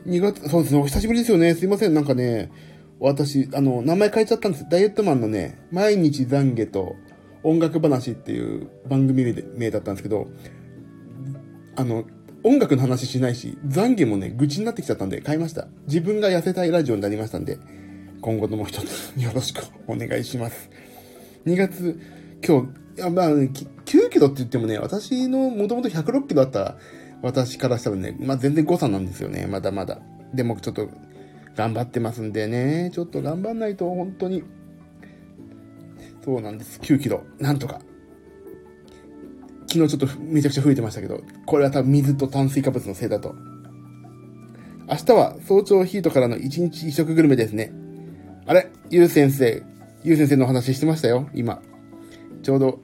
[0.07, 1.55] 2月、そうですね、お久しぶりですよね。
[1.55, 2.51] すいません、なんかね、
[3.01, 4.67] 私、あの、名前変えちゃったんです。
[4.71, 6.95] ダイエットマンのね、毎日懺悔と
[7.43, 10.29] 音楽話っていう番組名だったんですけど、
[11.77, 12.05] あの、
[12.45, 15.69] 音楽の話しないし、懺悔もね、愚痴になってきちゃったんで、変えました。
[15.87, 17.59] 自分が痩せたいラジオになりましたんで、
[18.21, 20.71] 今後とも一つよろしくお願いします。
[21.47, 22.01] 2月、
[22.45, 26.77] 今日、いやまあ、9キロって言ってもね、私のもともと106キロだった
[27.23, 30.01] 私からしたらね、まあ全然誤差なんですよね、まだまだ。
[30.35, 30.89] でもちょっと
[31.55, 34.43] 頑張ってますんでね、ちょっと頑張んないと本当に。
[36.25, 36.81] そうなんです。
[36.81, 37.25] 9キロ。
[37.39, 37.81] なんとか。
[39.73, 43.35] 昨日ちょっとめちゃくちゃ増えてましたけど、これは多分水と炭水化物のせいだと。
[44.87, 47.73] 明日は早朝ヒートからの1日1食グルメですね。
[48.45, 48.71] あれ？
[48.91, 49.63] ゆう先生、
[50.05, 51.63] ゆう先生のお話してましたよ、今。
[52.43, 52.81] ちょうど、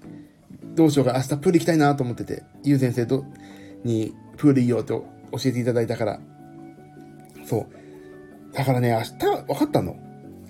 [0.74, 3.26] どうしようか、明日プール行きたいなと思ってて、ゆう先生と、
[3.84, 6.20] にプールいいよと教えていただいたから。
[7.44, 7.66] そ
[8.52, 8.54] う。
[8.54, 9.96] だからね、明日、分かったの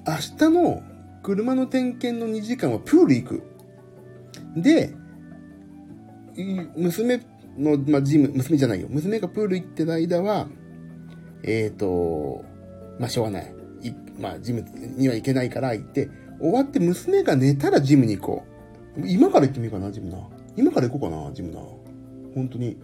[0.06, 0.82] 明日の
[1.22, 3.42] 車の点検の2時間はプール行く。
[4.56, 4.94] で、
[6.44, 7.20] 娘
[7.58, 8.88] の、まあ、ジム、娘じゃないよ。
[8.90, 10.48] 娘がプール行ってる間は、
[11.42, 12.44] えっ、ー、と、
[12.98, 13.54] まあ、しょうがない。
[13.82, 14.64] いまあ、ジム
[14.96, 16.08] には行けないから行って、
[16.40, 18.44] 終わって娘が寝たらジムに行こ
[18.96, 19.06] う。
[19.06, 20.18] 今から行ってみようかな、ジムな。
[20.56, 21.60] 今から行こうかな、ジムな。
[22.34, 22.76] 本当に。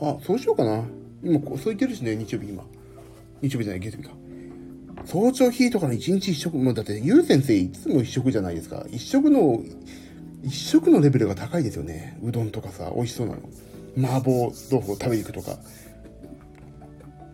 [0.00, 0.84] あ、そうしようかな。
[1.22, 2.64] 今、そう言ってるしね、日曜日今。
[3.40, 4.14] 日曜日じゃない、月曜日か。
[5.04, 8.84] 早朝ヒートから一日一食、もうだって、ゆう先生いつも一食じゃないですか。
[8.90, 9.62] 一食の、
[10.44, 12.18] 一食のレベルが高いですよね。
[12.22, 13.40] うどんとかさ、美味しそうなの。
[13.96, 15.58] 麻婆豆腐を食べに行くとか。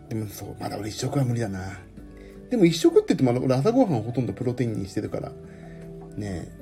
[0.09, 1.79] でもそう、まだ俺一食は無理だな。
[2.51, 5.33] でも一食って言っても俺朝ごはんほとんどプロテインにしてるから、
[6.17, 6.61] ねえ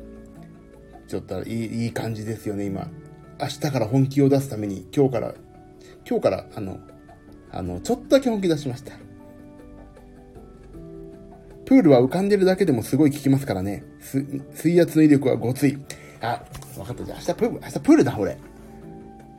[1.08, 2.90] ちょっといいいい感じですよね、今。
[3.40, 5.34] 明日から本気を出すために、今日から、
[6.08, 6.80] 今日から、あの、
[7.50, 8.92] あの、ちょっとだけ本気出しました。
[11.64, 13.84] プールは浮かんでるだけでもすごい効きますからね。
[14.54, 15.78] 水圧の威力はごつい。
[16.20, 16.42] あ、
[16.78, 17.04] わかった。
[17.04, 18.38] じゃあ明日プール、明日プールだ、俺。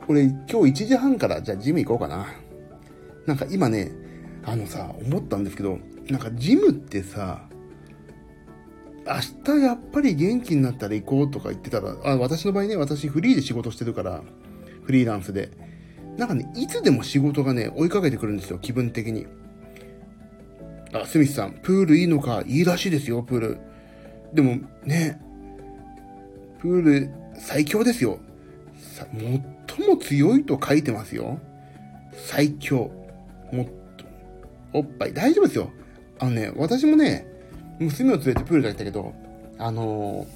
[0.08, 2.26] 俺、今日1時半からじゃあジム行こうかな。
[3.26, 3.92] なんか今ね、
[4.44, 7.42] あのさ、思ったんですけど、なんかジムってさ、
[9.06, 14.22] 明日やっぱり元気になったら行こうとか言ってたら、あ、私の場合ね、私フリーで仕事してるから、
[14.84, 15.50] フリーランスで。
[16.16, 19.26] なんかね、いつでも仕事がね、追いかけてくるんですよ、気分的に。
[20.92, 23.58] あ、スミスさん、プールいいのか、いいらしいですよ、プール。
[24.34, 25.20] でも、ね、
[26.60, 28.18] プール最強ですよ。
[28.76, 31.38] 最も強いと書いてますよ。
[32.14, 32.90] 最強。
[33.52, 34.04] もっと、
[34.72, 35.70] おっぱい、大丈夫ですよ。
[36.18, 37.26] あのね、私もね、
[37.78, 39.14] 娘を連れてプールだったけど、
[39.58, 40.26] あの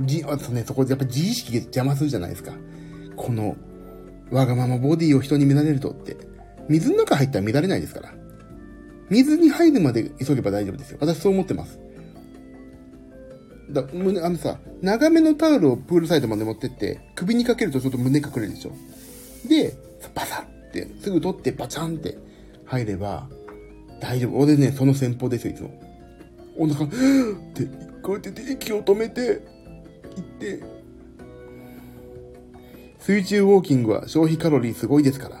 [0.00, 2.52] ー、じ、あとね、そこでやっぱ自意識が邪魔するじゃないですか。
[3.16, 3.56] この、
[4.30, 6.16] わがままボディを人に見られるとって。
[6.68, 8.12] 水の中入ったら見られないですから。
[9.10, 10.98] 水に入るまで急げば大丈夫ですよ。
[11.00, 11.78] 私そう思ってます。
[13.70, 18.72] だ、胸、あのさ、長めのタオルをプールサイドまで持ってって、首にかけるとちょっと胸隠れるでしょ。
[19.48, 19.76] で、
[20.14, 22.18] バサってすぐ取ってバチャンって
[22.64, 23.28] 入れば
[24.00, 24.38] 大丈夫。
[24.38, 25.70] 俺ね、その戦法ですよ、いつも。
[26.56, 26.88] お腹、 っ
[27.54, 27.66] て、
[28.02, 29.42] こうやって息を止めて、
[30.16, 30.62] 行って、
[33.00, 35.36] 水中ウォーキングは消費カロリーすごいですから。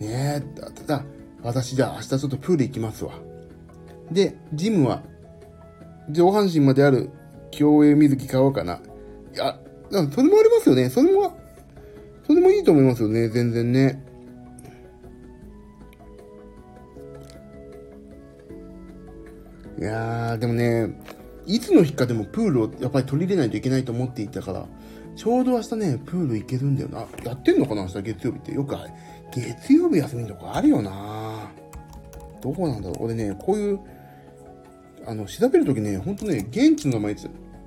[0.00, 1.04] ねえだ、ただ、
[1.42, 3.12] 私じゃあ明日ちょっとプール行きますわ。
[4.10, 5.02] で、ジムは、
[6.10, 7.10] 上半身まである
[7.52, 8.80] 競泳水着買おうかな。
[9.32, 9.56] いや、
[9.90, 10.90] それもありますよね。
[10.90, 11.38] それも、
[12.26, 14.04] それもいいと思いますよね、全然ね。
[19.78, 20.98] いやー、でもね、
[21.46, 24.66] いつの日かでもプールをやっぱり取り入れないといけないと思っていたから、
[25.14, 27.06] ちょうど明日ね、プール行けるんだよな。
[27.24, 28.52] やってんのかな明日月曜日って。
[28.54, 28.76] よく、
[29.34, 31.50] 月曜日休みとこあるよな
[32.42, 33.80] どこなんだろう俺ね、こういう、
[35.06, 37.16] あの、調べるときね、ほんとね、現地の名前、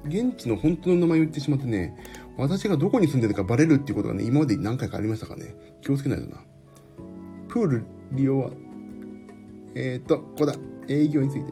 [0.07, 1.95] 現地の本当の名前を言ってしまってね、
[2.37, 5.55] 私がどこに住んでるかバレるっていうことがね、今まで何回かありましたからね。
[5.81, 6.43] 気をつけないとな。
[7.47, 8.51] プール利用は、
[9.73, 10.55] えーと、ここだ。
[10.87, 11.51] 営業について。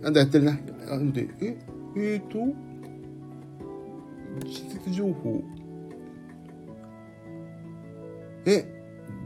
[0.00, 0.52] なんだやってるな。
[0.52, 1.58] あ、待って、え、
[1.96, 2.38] えーと、
[4.46, 5.42] 施設情報。
[8.46, 8.66] え、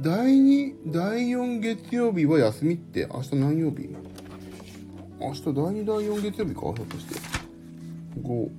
[0.02, 3.88] 第2、第4月曜日は休みって明日何曜日？
[5.20, 7.37] 明日第2、第4月曜日かひょっとして。
[8.22, 8.50] 5、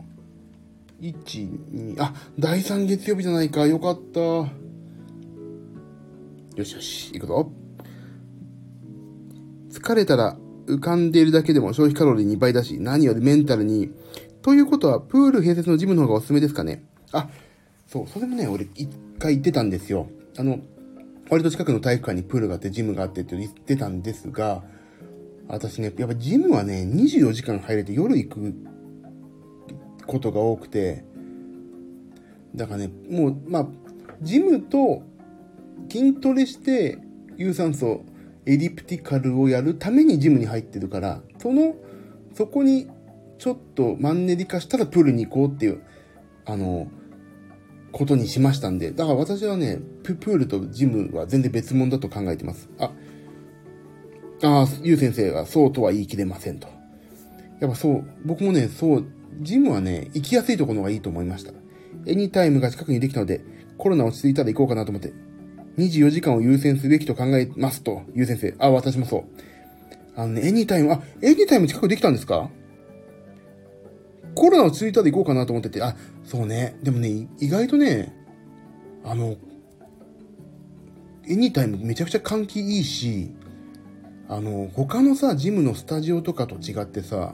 [1.02, 3.66] 1、2、あ、第3月曜日じゃないか。
[3.68, 4.20] よかった。
[4.20, 4.48] よ
[6.64, 7.52] しよし、行くぞ。
[9.72, 13.92] 疲れたら浮かんでいるだけでも消費カロリー2倍だし、何よりメンタルに。
[14.42, 17.30] ということは、プール併設のジムの方がおすすめですかねあ、
[17.88, 20.08] そう、それもね、俺一回言ってたんですよ。
[20.38, 20.60] あの、
[21.30, 24.64] 割と近くの体育館にプールがあって、ジムがあってって言ってたんですが、
[25.48, 28.54] 私ね、やっぱジムはね、24時間入れて夜行く
[30.10, 31.04] ことが多くて、
[32.56, 33.68] だからね、もう、まあ、
[34.22, 35.04] ジムと
[35.90, 36.98] 筋トレして
[37.38, 38.04] 有酸素
[38.46, 41.76] エリプティカルをやるためにジムに入ってるから、その、
[42.34, 42.90] そこに
[43.38, 45.82] ちょっとマンネリ化したらプールに行こうっていう、
[46.46, 46.88] あの、
[47.92, 52.70] ことにしましたんで、だから私はね、プールとジムは全然別物だと考えてます。
[52.80, 52.92] あ、
[54.42, 56.68] ああ、ゆう先生がそうとは言い切れませんと。
[57.60, 59.06] やっぱそう、僕もね、そう、
[59.40, 61.54] ジムはね、行きやすいところがいいと思いました。
[62.06, 63.42] エニタイムが近くにできたので、
[63.78, 65.14] コロナ落ち着いたら行こうかなと思って
[65.78, 68.56] 24時間を優先すべきと考えますという先生。
[68.60, 69.24] あ、私もそう。
[70.16, 72.50] あのね、エニタイム、あ、エニタイム近くできたんですか？
[74.36, 76.78] コロナをツイッターで行こうかなと思ってて、あ、そうね。
[76.84, 78.14] でもね、意外とね、
[79.04, 79.38] あの、
[81.28, 83.32] エニタイムめちゃくちゃ換気いいし、
[84.28, 87.34] あの、他のさ、ジムのスタジオとかと違ってさ、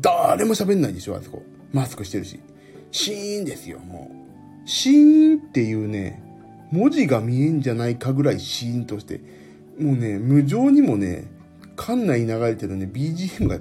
[0.00, 1.42] 誰も喋んないでしょ、あそこ。
[1.72, 2.40] マスクしてるし。
[2.90, 4.10] シーンですよ、も
[4.64, 4.68] う。
[4.68, 6.22] シーンっていうね、
[6.70, 9.20] 文字が見えんじゃないかぐらいシーンとして、
[9.78, 11.26] もうね、無情にもね、
[11.76, 13.58] 館内に流れてるね、BGM が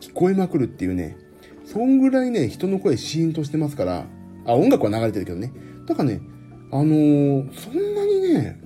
[0.00, 1.16] 聞こえまくるっていうね、
[1.64, 4.06] そんぐらいね、人の声シーンとしてますから、
[4.46, 5.52] あ、音楽は流れてるけどね。
[5.86, 6.20] だからね、
[6.70, 8.60] あのー、そんなにね、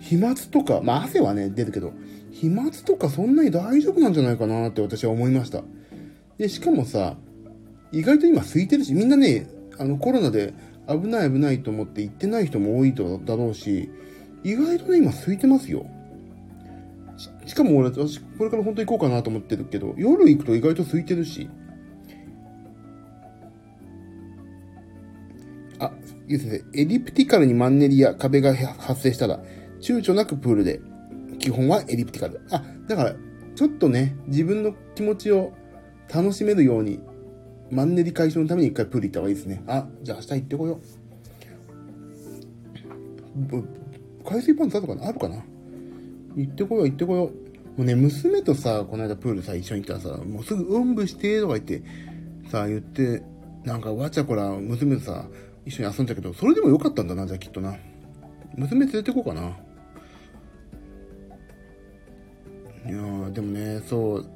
[0.00, 1.92] 飛沫とか、まあ汗はね、出るけど、
[2.30, 5.62] 飛沫とかそんなに大丈夫なんじゃないかなって私は思いました。
[6.42, 7.14] で、しかもさ、
[7.92, 9.46] 意外と今空いてるし、みんなね、
[9.78, 10.52] あのコロナで
[10.88, 13.88] 危ない危ないと思って行ってない人も多いとだろうし、
[14.42, 15.86] 意外とね、今空いてますよ。
[17.46, 21.48] しかも俺、私、これから本当に行こうかなと思ってるけど、夜行くと意外と空いてるし。
[25.78, 25.92] あ、
[26.26, 29.38] ゆう先生、エリプティカルにマンネリや壁が発生したら、
[29.80, 30.80] 躊躇なくプールで、
[31.38, 32.40] 基本はエリプティカル。
[32.50, 33.14] あ、だから、
[33.54, 35.52] ちょっとね、自分の気持ちを
[36.14, 37.00] 楽しめるように、
[37.70, 39.62] マンネリ解消のために一回プール行った方がいいですね。
[39.66, 40.80] あ、じゃあ明日行ってこよ
[43.54, 44.28] う。
[44.28, 45.08] 海水パンツあるかな？
[45.08, 45.42] あるかな？
[46.36, 47.28] 行ってこよう、行ってこよう。
[47.28, 47.32] も
[47.78, 51.82] うね、娘とさ、この間プールさ、一緒に行ったらさ、もうすぐ、おんぶしてとか言って、
[52.50, 53.22] さ、言って、
[53.64, 55.24] なんかわちゃこら、娘とさ、
[55.64, 57.74] 一緒に遊んだけど、それでもよかったんだな、じゃあきっとな。
[58.54, 59.56] 娘連れてこうかな。
[62.86, 64.26] いや、でもね、そう、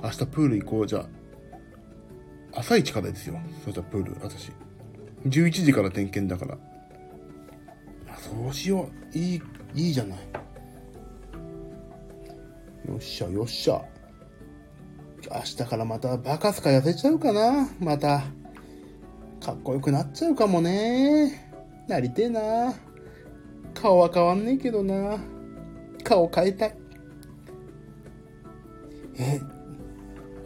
[0.00, 1.08] 明日プール行こう、じゃあ。
[2.54, 3.38] 朝一からですよ。
[3.64, 4.52] そしたらプール、私。
[5.26, 6.58] 11時から点検だから。
[8.16, 9.18] そうしよう。
[9.18, 9.42] いい、
[9.74, 10.18] いいじゃない。
[12.88, 13.82] よっしゃ、よっしゃ。
[15.30, 18.24] 明日からまたバカスカ痩せちゃうかなまた。
[19.40, 21.52] かっこよくなっちゃうかもね。
[21.88, 22.74] なりてえな。
[23.74, 25.18] 顔は変わんねえけどな。
[26.02, 26.76] 顔変えたい。
[29.18, 29.40] え、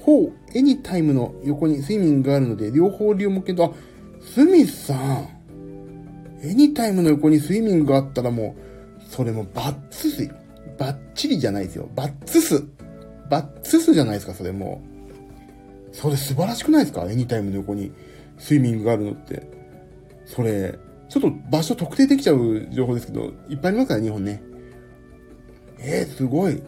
[0.00, 3.72] ほう、エニタイムの横にスイミングがあるので、両方利用もけど、あ、
[4.20, 5.28] スミスさん。
[6.42, 8.54] エニタイムの横にスイミングがあったらも
[8.98, 10.28] う、それもバッツス、
[10.78, 11.88] バッチリじゃないですよ。
[11.94, 12.62] バッツス。
[13.28, 14.82] バッツスじゃないですか、それも
[15.92, 15.96] う。
[15.96, 17.10] それ素晴らしくないですか？
[17.10, 17.92] エニタイムの横に
[18.38, 19.42] スイミングがあるのって。
[20.26, 24.42] それ、ちょっと場所特定できちゃう情報ですけど、いっぱいありますから、日本ね。
[25.80, 26.62] えー、すごい。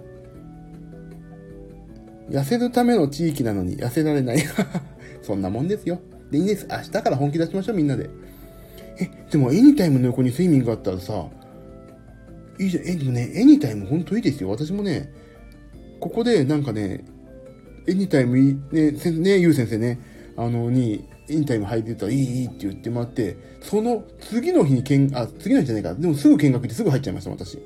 [2.31, 4.39] 痩せるための地域なのに痩せられない。
[5.23, 6.01] そんなもんですよ。
[6.31, 6.67] で、いいです。
[6.71, 8.09] 明日から本気出しましょう、みんなで。
[8.99, 11.27] え、でも、エニタイムの横にスイミングがあったらさ、
[12.59, 12.87] いいじゃん。
[12.87, 14.51] え、でもね、エニタイムほんといいですよ。
[14.51, 15.13] 私もね、
[15.99, 17.05] ここでなんかね、
[17.87, 19.99] エニタイムいい、ね、せね、ゆう先生ね、
[20.37, 25.95] あの、に、エニタイム入ってたらいい、いいって言ってもらって、その次の日に見、あ、次の日じゃないか。
[25.95, 27.59] でもすぐ見学行ってすぐ入っちゃいました、私。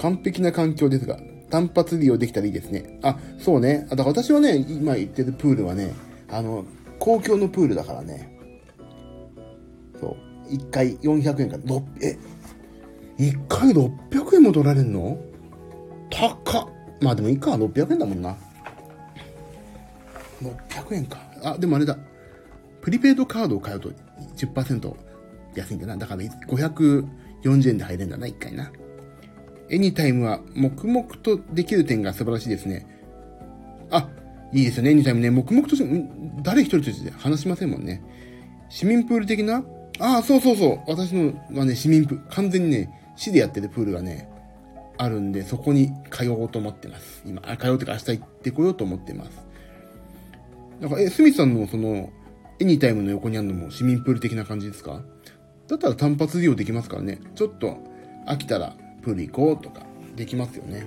[0.00, 1.18] 完璧な環境ですが、
[1.52, 2.98] 単発利用できたらいいですね。
[3.02, 3.86] あ、そうね。
[3.90, 5.92] あだから私はね、今言ってるプールはね、
[6.30, 6.64] あの、
[6.98, 8.38] 公共のプールだからね。
[10.00, 10.16] そ
[10.48, 10.50] う。
[10.50, 12.18] 1回400円から、6、え、
[13.18, 15.18] 1回600円も取られんの？
[16.08, 16.68] 高っ。
[17.02, 18.34] まあでもいいか、600円だもんな。
[20.42, 21.18] 600円か。
[21.44, 21.98] あ、でもあれだ。
[22.80, 23.92] プリペイドカードを買うと
[24.36, 24.94] 10%
[25.54, 25.98] 安いんだな。
[25.98, 27.06] だから540
[27.68, 28.72] 円で入れるんだな、1回な。
[29.72, 32.86] エニタイムは黙々とできる点が素晴らしいですね。
[33.90, 34.06] あ、
[34.52, 35.30] いいですよね、エニタイムね。
[35.30, 36.04] 黙々として、
[36.42, 38.02] 誰一人として話しませんもんね。
[38.68, 39.64] 市民プール的な？
[39.98, 40.80] ああ、そうそうそう。
[40.86, 42.24] 私のはね、市民プール。
[42.28, 44.28] 完全にね、市でやってるプールがね、
[44.98, 47.22] あるんで、そこに通おうと思ってます。
[47.24, 49.30] 今、あ通うとか明日行ってこようと思ってます。
[50.82, 52.10] だから、え、スミスさんのその、
[52.60, 55.02] エニタイムの横にあるのも市民プール的な感じですか？
[55.66, 57.18] だったら単発利用できますからね。
[57.34, 57.78] ちょっと
[58.26, 59.82] 飽きたらプール行こうとか
[60.16, 60.86] できますよね。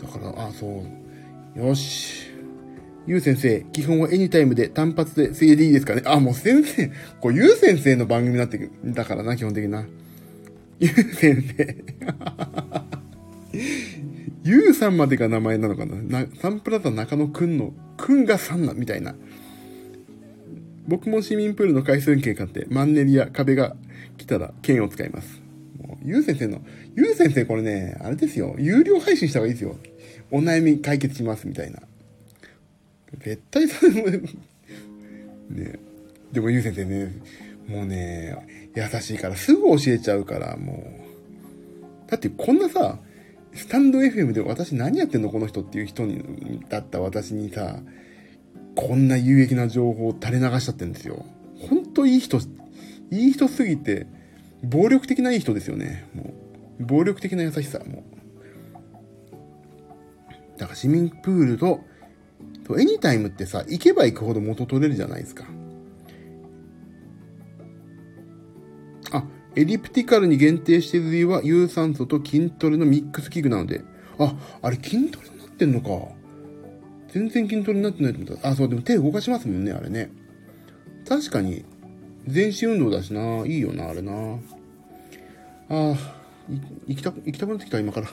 [0.00, 0.84] だから、あ、そ
[1.56, 1.58] う。
[1.58, 2.32] よし。
[3.06, 9.86] ゆう先生、基本はエニタイムで単発で水泳でいいですかねあ、もう先生、こう、ゆう先生の番組になってくるだからな、基本的な。
[10.78, 11.76] ゆう先生。
[14.44, 19.14] ゆうさんまでが名前なのかななサンプラザ中野くんの、くんがさんな、みたいな。
[20.86, 23.76] 僕も市民プールの回数券買って、マンネリや壁が
[24.16, 25.40] 来たら剣を使います。
[25.78, 26.60] もう、ゆう先生の、
[26.94, 28.54] ゆう先生これね、あれですよ。
[28.58, 29.76] 有料配信した方がいいですよ。
[30.30, 31.80] お悩み解決しますみたいな。
[33.18, 34.08] 絶対それも
[35.50, 35.78] ね、
[36.32, 37.12] でもゆう先生ね、
[37.68, 38.34] もうね、
[38.74, 40.98] 優しいからすぐ教えちゃうから、も
[42.06, 42.10] う。
[42.10, 42.98] だってこんなさ、
[43.54, 47.80] スタンド FM で私何やってんのこの人っていう人に、だった私にさ、
[48.74, 51.24] こんな有益な情報を垂れ流しちゃってるんですよ。
[51.68, 52.38] ほんといい人
[53.12, 54.06] いい人すぎて、
[54.62, 56.08] 暴力的ないい人ですよね。
[56.14, 56.32] も
[56.80, 58.04] う、暴力的な優しさ、も
[60.56, 60.58] う。
[60.58, 61.80] だから市民プールと、
[62.64, 65.44] とエニタイムってさ、行けば行くほど元取れるじゃないですか。
[69.10, 69.24] あ、
[69.56, 73.82] エリプティカルに限定している理由は有酸素と筋トレのミックス器具なので。
[74.18, 76.14] あ、あれ筋トレになってんのか。
[77.08, 78.48] 全然筋トレになってないと思った。
[78.48, 80.10] あ、そう、でも手動かしますもんね、あれね。
[81.06, 81.66] 確かに、
[82.26, 83.44] 全身運動だしな。
[83.46, 84.12] いいよな、あれな。
[84.12, 84.38] あ
[85.68, 85.94] あ、
[86.86, 88.08] 行きた、行きたくなってきた、今から。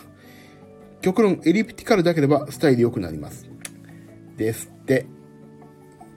[1.01, 3.47] 極論、エリプティカルだければスタイル良くなります。
[4.37, 5.05] ですって。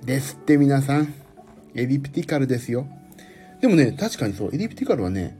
[0.04, 1.14] ですって皆さん。
[1.74, 2.86] エリプティカルですよ。
[3.60, 5.38] でもね、確かにそう、エリプティカルはね、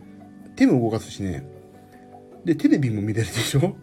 [0.57, 1.47] 手も動かすしね、
[2.45, 3.77] で、テレビも見れるでしょ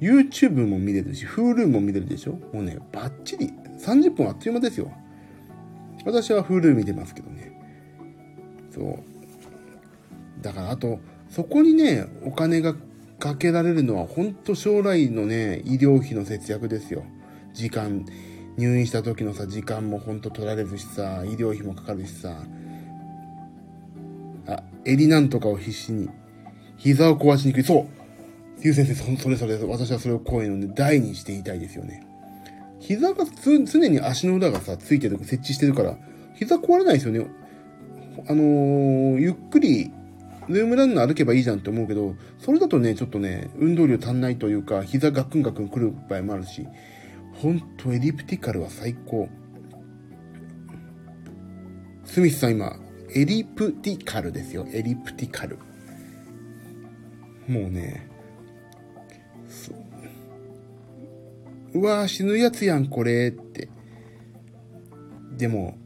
[0.00, 2.32] ?YouTube も見れるし、Hulu も見れるでしょ？
[2.52, 3.50] もうね、バッチリ。
[3.78, 4.92] 30分あっという間ですよ。
[6.04, 7.31] 私は Hulu 見てますけど。
[8.72, 10.42] そう。
[10.42, 10.98] だから、あと、
[11.30, 12.74] そこにね、お金が
[13.18, 17.04] かけられるのは、本当将来のね、医療費の節約ですよ。
[17.54, 18.04] 時間、
[18.56, 22.42] 入院した時のさ、時間もほんと取られるしさ、医療費もかかるしさ、
[24.46, 26.08] あ、襟なんとかを必死に、
[26.76, 27.62] 膝を壊しにくい。
[27.62, 27.86] そう
[28.60, 32.04] ゆう先生、それそれ、私はそれをこういので大にして言いたいですよね。
[32.78, 35.96] 膝が常に足の裏がさ、ついてる、設置してるから、
[36.34, 37.26] 膝壊れないですよね。
[38.28, 39.90] あのー、ゆっくり、
[40.48, 46.66] ルームランナー歩けばいいじゃんって思うけど、それだとね、ちょっとね、運動量足んないというか、膝ガクンガクン来る場合もあるし、
[47.34, 49.28] ほんとエリプティカルは最高。
[52.04, 52.78] スミスさん今、
[53.14, 54.66] エリプティカルですよ。
[54.72, 55.58] エリプティカル。
[57.48, 58.08] もうね、
[61.74, 63.68] ううわー死ぬやつやん、これって。
[65.36, 65.76] でも、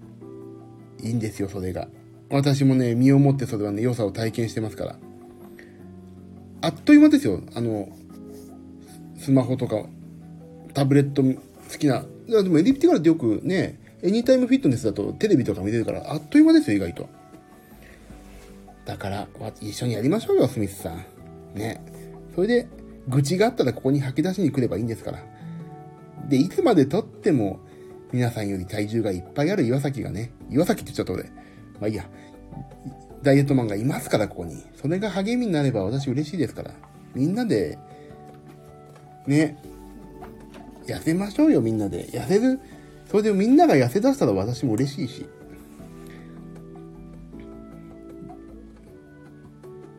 [1.03, 1.89] いいんですよ、それが。
[2.31, 4.99] 私もね、身をもってそれはね、良さを体験してますから。
[6.63, 7.43] あっという間ですよ。
[7.55, 7.89] あの、
[9.19, 9.85] スマホとか、
[10.75, 12.05] タブレット好きな。
[12.27, 17.09] でもエリプティカルってよくね、エニタイムフィットネスだとテレビとか見れるから、あっという間ですよ、意外と。
[18.85, 19.29] だから、
[19.61, 21.05] 一緒にやりましょうよ、スミスさん。
[21.55, 21.81] ね。
[22.35, 22.69] それで、
[23.09, 25.25] 愚痴があったらここに吐き出しに来ればいいんですから。
[26.29, 27.61] で、いつまでとっても、
[28.13, 31.31] 皆さんより体重がいっぱいある岩崎がね、岩崎って言っちゃった俺。
[31.81, 32.05] まあいいや。
[33.23, 34.63] ダイエットマンがいますから、ここに。
[34.81, 36.73] それが励みになれば私嬉しいですから。
[37.15, 37.79] みんなで、
[39.27, 39.59] ね、
[40.87, 42.07] 痩せましょうよ、みんなで。
[42.07, 42.61] 痩せる、
[43.11, 45.27] それでみんなが痩せ出したら私も嬉しいし。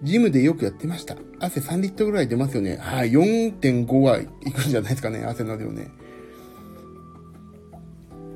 [0.03, 1.17] ジムでよくやってました。
[1.39, 2.77] 汗3リットルぐらい出ますよね。
[2.77, 5.89] はい、4.5はいくんじゃないですかね、汗の量ね。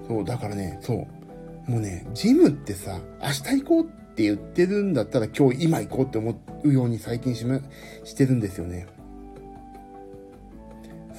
[0.07, 1.20] そう、だからね、そう。
[1.67, 3.85] もうね、ジムってさ、明日行こうっ
[4.15, 7.61] て言ってるんだったら今日今行こうって思うように最近しめ、
[8.03, 8.87] してるんですよね。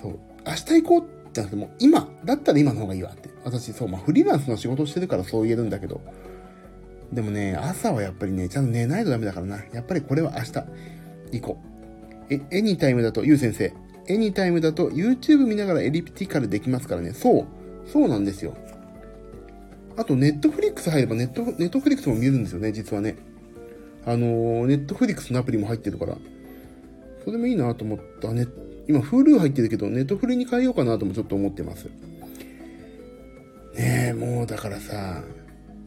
[0.01, 0.19] そう。
[0.47, 3.31] 明日行こうってなくても今、だったら今の方がいいわって。
[3.45, 6.01] 私、そう、まあフリーランスの仕事してるからそう言えるんだけど。
[7.13, 9.65] でもね、朝はやっぱりね、ちゃんと寝ないとダメだからな。
[9.73, 10.53] やっぱりこれは明日
[11.33, 11.59] 行こ
[12.31, 12.35] う。
[12.35, 13.73] え、エニタイムだと、ゆう先生。
[14.09, 17.13] エニタイムだと YouTube 見ながら elliptical できますからね。
[17.13, 17.47] そう。
[17.87, 18.57] そうなんですよ。
[20.03, 23.17] あと、ネットフリックス入ればネット、ネットフリックスも見えるんですよね、実はね。
[24.05, 26.19] あの、ネットフリックスのアプリも入ってるから。
[27.25, 28.33] それもいいなと思った。
[28.33, 28.49] ね、
[28.89, 31.85] 今、Hulu 入ってるけど、ネットフリに変えようかなともちょっと思ってます。
[33.77, 35.23] ねえ、もうだからさ、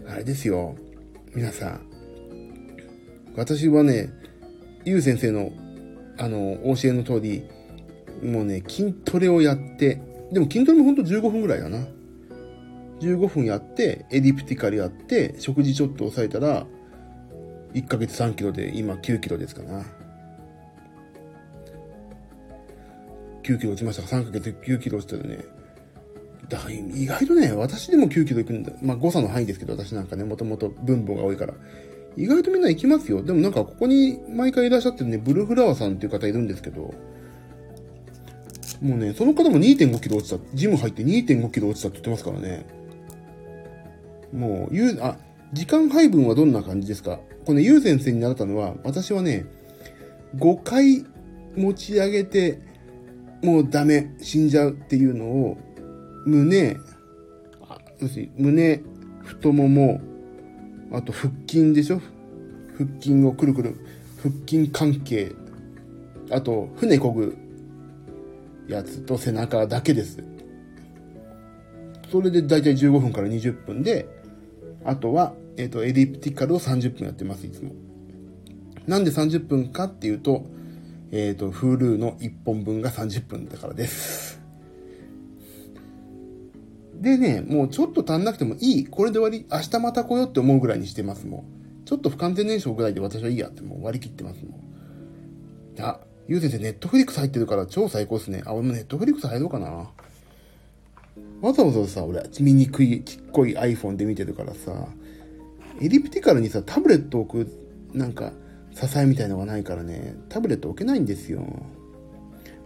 [0.08, 0.78] あれですよ。
[1.34, 1.82] 皆さん。
[3.36, 4.10] 私はね、
[4.86, 5.52] ゆう先生の、
[6.18, 7.44] あの、教えの通り、
[8.24, 10.00] もうね、筋トレをやって、
[10.32, 11.86] でも筋トレもほんと15分ぐらいだな。
[13.00, 16.66] 15分やって、エリプティカルやって、食事ちょっと抑えたら、
[17.74, 19.84] 1ヶ月3キロで、今9キロですかな。
[23.44, 25.44] 9キロ落ちましたか ?3 ヶ月で9キロ落ちたらね。
[26.50, 28.72] だから意外とね、私でも9キロ行くんだ。
[28.82, 31.54] まあ誤差の範囲ですけど、私なんかね、もともと分母が多いから。
[32.18, 33.22] 意外とみんな行きますよ。
[33.22, 36.94] でもなんかここに毎回いらっしゃってるね、ブルーフラワーさんっていう方いるんですけど、
[38.82, 40.40] もうね、その方も2.5キロ落ちた。
[40.54, 42.66] ジム入って2.5キロ落ちたって言ってますからね。
[44.34, 45.18] もう、ゆう、あ、
[45.54, 47.20] 時間配分はどんな感じですか？
[47.46, 49.46] このゆう先生に習ったのは、私はね、
[50.38, 51.06] 5回
[51.56, 52.60] 持ち上げて、
[53.44, 55.58] もうダメ、死んじゃうっていうのを、
[56.26, 56.78] 胸、
[58.02, 58.82] 要するに胸、
[59.24, 60.02] 太もも、
[60.92, 62.02] あと腹筋でしょ？
[62.78, 63.76] 腹筋をくるくる、
[64.22, 65.32] 腹筋関係、
[66.32, 67.38] あと船こぐ
[68.68, 70.24] やつと背中だけです。
[72.12, 74.08] それでだいたい15分から20分で、
[74.86, 77.72] あとは、えっ、ー、と、エリプティカルを30分やってます、いつも。
[78.88, 80.46] なんで30分かっていうと、
[81.12, 84.40] えっ、ー、と、Hulu の1本分が30分だからです。
[87.02, 88.86] でね、もうちょっと足んなくてもいい。
[88.86, 89.46] これで終わり。
[89.52, 91.44] 明日また来ようって思うぐらいにしてますもん。
[91.86, 95.82] ちょっと不完全燃焼ぐらいで私はいいやってもう割り切ってますもん。
[95.82, 98.44] あ、ゆう先生、ネットフリックス入ってるから超最高っすね。
[98.46, 99.92] あ、俺もネットフリックス入ろうかな。
[101.46, 104.88] わざわざさ、俺、見にくい、ちっこい iPhone で見てるからさ、
[105.80, 108.34] エリプティカルにさ、タブレット置く、なんか、
[108.74, 111.46] 支えみたいのがないからね、タブレット置けないんですよ。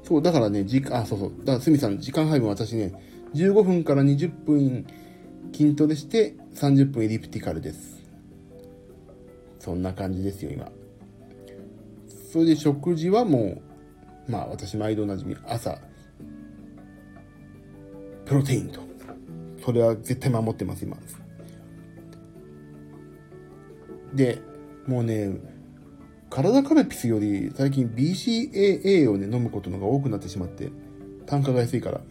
[0.04, 1.34] そう、だからね、時間、あ、そうそう。
[1.40, 2.94] だから、すみさん、時間配分私ね、
[3.36, 4.86] 15分から20分
[5.54, 8.00] 筋トレして30分エリプティカルです。
[9.60, 10.72] そんな感じですよ、今。
[12.32, 13.62] それで食事はも
[14.28, 15.82] う、まあ私毎度おなじみ朝、
[18.30, 18.80] プロテインと。
[19.66, 20.96] それは絶対守ってます、今。
[24.14, 24.40] で、
[24.86, 25.32] もうね、
[26.30, 30.70] 体カルピスより最近 BCAA をね、飲むことのが多くなってしまって、
[31.26, 32.02] 単価が安いから。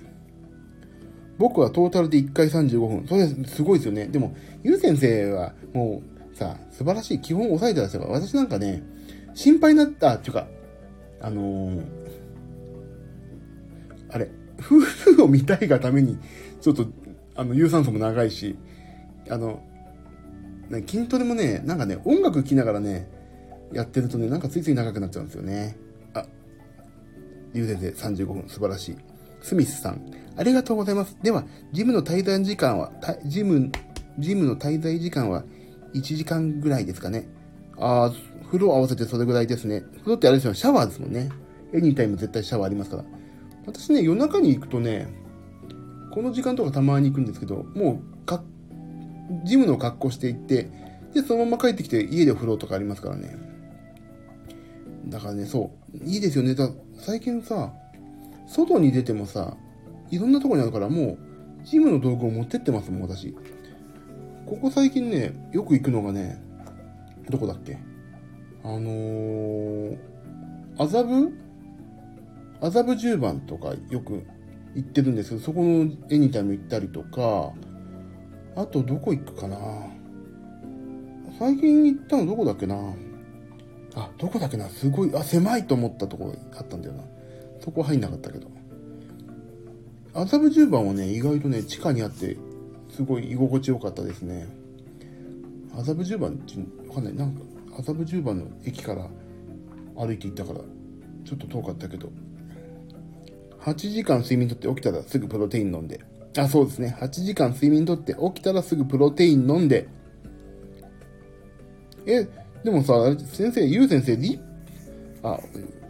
[1.38, 3.06] 僕はトータルで1回35分。
[3.06, 4.08] それすごいですよね。
[4.08, 6.02] でも、ゆう先生はも
[6.34, 8.82] うさ、素晴らしい基本を抑えてらっしゃるから、私なんかね、
[9.34, 10.48] 心配になった、っていうか、
[11.20, 11.84] あのー、
[14.10, 14.28] あれ、
[14.60, 16.18] 夫婦を見たいがために、
[16.60, 16.86] ちょっと、
[17.34, 18.56] あの、有酸素も長いし、
[19.30, 19.62] あの、
[20.70, 23.08] ね、筋トレもね、なんかね、音楽聴きながらね、
[23.72, 25.76] やってるとね、なんかついつい長くなっちゃうんですよね。
[26.14, 26.24] あ、
[27.54, 28.96] ゆう先生35分、素晴らしい。
[29.40, 30.00] スミスさん、
[30.36, 31.16] ありがとうございます。
[31.22, 32.92] では、ジムの滞在時間は、
[33.24, 33.70] ジム、
[34.18, 35.44] ジムの滞在時間は
[35.94, 37.28] 1時間ぐらいですかね。
[37.78, 38.12] ああ、
[38.46, 39.82] 風呂合わせてそれぐらいですね。
[39.98, 41.28] 風呂ってあれですよ、シャワーですもんね。
[41.72, 43.04] エニタイム絶対シャワーありますから。
[43.68, 45.08] 私ね、夜中に行くとね、
[46.10, 48.42] この時間とかたまに行くんですけど、もう、か、
[49.44, 50.70] ジムの格好して行って、
[51.12, 53.36] で、そのまま帰ってきて家で風呂とかありますからね。
[55.06, 55.96] だからね、そう。
[56.04, 56.54] いいですよね。
[56.54, 57.72] だ最近さ、
[58.46, 59.54] 外に出てもさ、
[60.10, 61.18] いろんなとこにあるからもう、
[61.64, 63.36] ジムの道具を持ってってますもん、私。
[64.46, 66.42] ここ最近ね、よく行くのがね、
[67.28, 67.76] どこだっけ？
[68.64, 69.98] あのー、
[70.78, 71.32] 麻布
[72.60, 74.24] 麻布十番とかよく
[74.74, 77.52] 行ってるんですけど、そこのエニタイム行ったりとか、
[78.56, 79.56] あとどこ行くかな
[81.38, 82.76] 最近行ったのどこだっけな
[83.94, 87.04] あ、どこだっけなすごい、あ、狭いと思ったとこあったんだよな。
[87.60, 88.48] そこ入んなかったけど。
[90.14, 92.36] 麻布十番はね、意外とね、地下にあって、
[92.90, 94.46] すごい居心地よかったですね。
[95.72, 96.54] 麻布十番って
[96.88, 97.14] わかんない。
[97.14, 97.42] なんか、
[97.78, 99.08] 麻布十番の駅から
[99.96, 100.60] 歩いて行ったから、
[101.24, 102.10] ちょっと遠かったけど、
[103.62, 106.00] 8時間睡眠とって起きたらすぐプロテイン飲んで、
[106.36, 106.96] あ、そうですね。
[107.00, 109.88] 8時間睡眠とって起きたらすぐプロテイン飲んで、
[112.06, 112.26] え、
[112.64, 112.94] でもさ、
[113.26, 114.40] 先生、ゆう先生、リ
[115.22, 115.38] あ、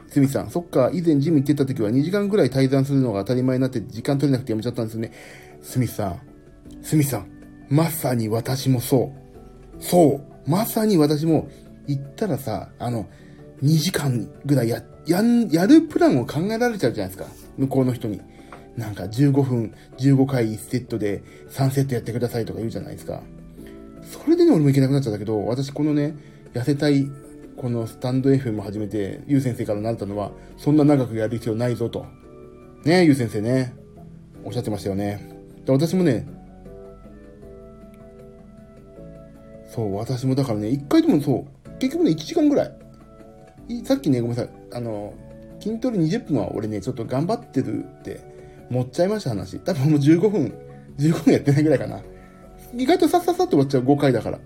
[0.09, 5.13] すみさん、そっか、以前ジム行ってた時は2時間ぐらい滞在するのが当たり前になって時間取れなくてやめちゃったんですよね。
[5.63, 6.21] すみさん、
[6.83, 7.31] すみさん、
[7.69, 9.13] まさに私もそ
[9.79, 9.83] う。
[9.83, 10.51] そう。
[10.51, 11.49] まさに私も
[11.87, 13.07] 行ったらさ、あの、
[13.63, 17.48] 2時間ぐらいや、やん、やるプランを考えられちゃうじゃないですか。
[17.59, 18.21] 向こうの人に。
[18.77, 23.23] なんか15分、15回1セットで3セットやってくださいとか言うじゃないですか。
[24.03, 26.17] それでね、俺も行けなくなっちゃったけど、私このね、
[26.55, 27.11] 痩せたい、
[27.57, 32.07] このスタンド FM を始めて、ゆう先生からなったのは、そんな長くやる必要ないぞと。
[32.85, 33.75] ねゆう先生ね。
[34.45, 35.29] おっしゃってましたよね。
[35.67, 36.27] で私もね、
[39.69, 42.73] そう、私もだからね、一回でもそう、結局ね、1時間ぐらい。
[43.85, 44.51] さっきね、ごめんなさい。
[44.73, 45.13] あの、
[45.61, 48.21] 筋トレ20分は俺ね、ちょっと頑張ってるって
[48.71, 49.59] 持っちゃいました話。
[49.59, 50.55] 多分もう15分、
[50.99, 52.01] 15分やってないぐらいかな。
[52.75, 54.39] 意外とさっさっさって終わっちゃう5回だから。
[54.39, 54.41] い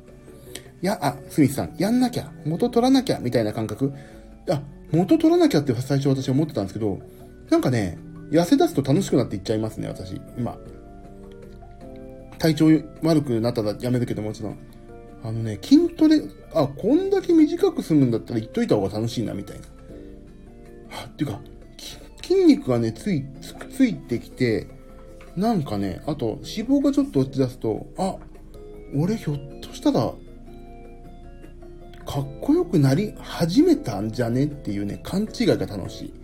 [0.86, 3.92] や、あ、スミスさん、やんなきゃ、元取らなきゃ、みたいな感覚。
[4.50, 6.98] あ、元取らなきゃって最初私は思ってたんですけど、
[7.50, 7.98] なんかね、
[8.30, 10.56] 痩せ出すと楽しくなっていっちゃいますね、私、今。
[12.38, 12.66] 体調
[13.02, 14.58] 悪くなったらやめるけどもちろん。
[15.22, 16.20] あのね、筋トレ、
[16.52, 19.66] あ、こんだけ短く済むんだったら言っといた方が楽しいな、みたいな。
[21.07, 21.40] っていうか、
[22.22, 24.68] 筋肉がね、つい、つついてきて、
[25.36, 28.16] なんかね、あと脂肪がちょっと落ち出すと、あ、
[28.95, 30.12] 俺ひょっとしたら、
[32.05, 36.14] かっこよくなり始めたんじゃねっていうね、勘違いが楽しい。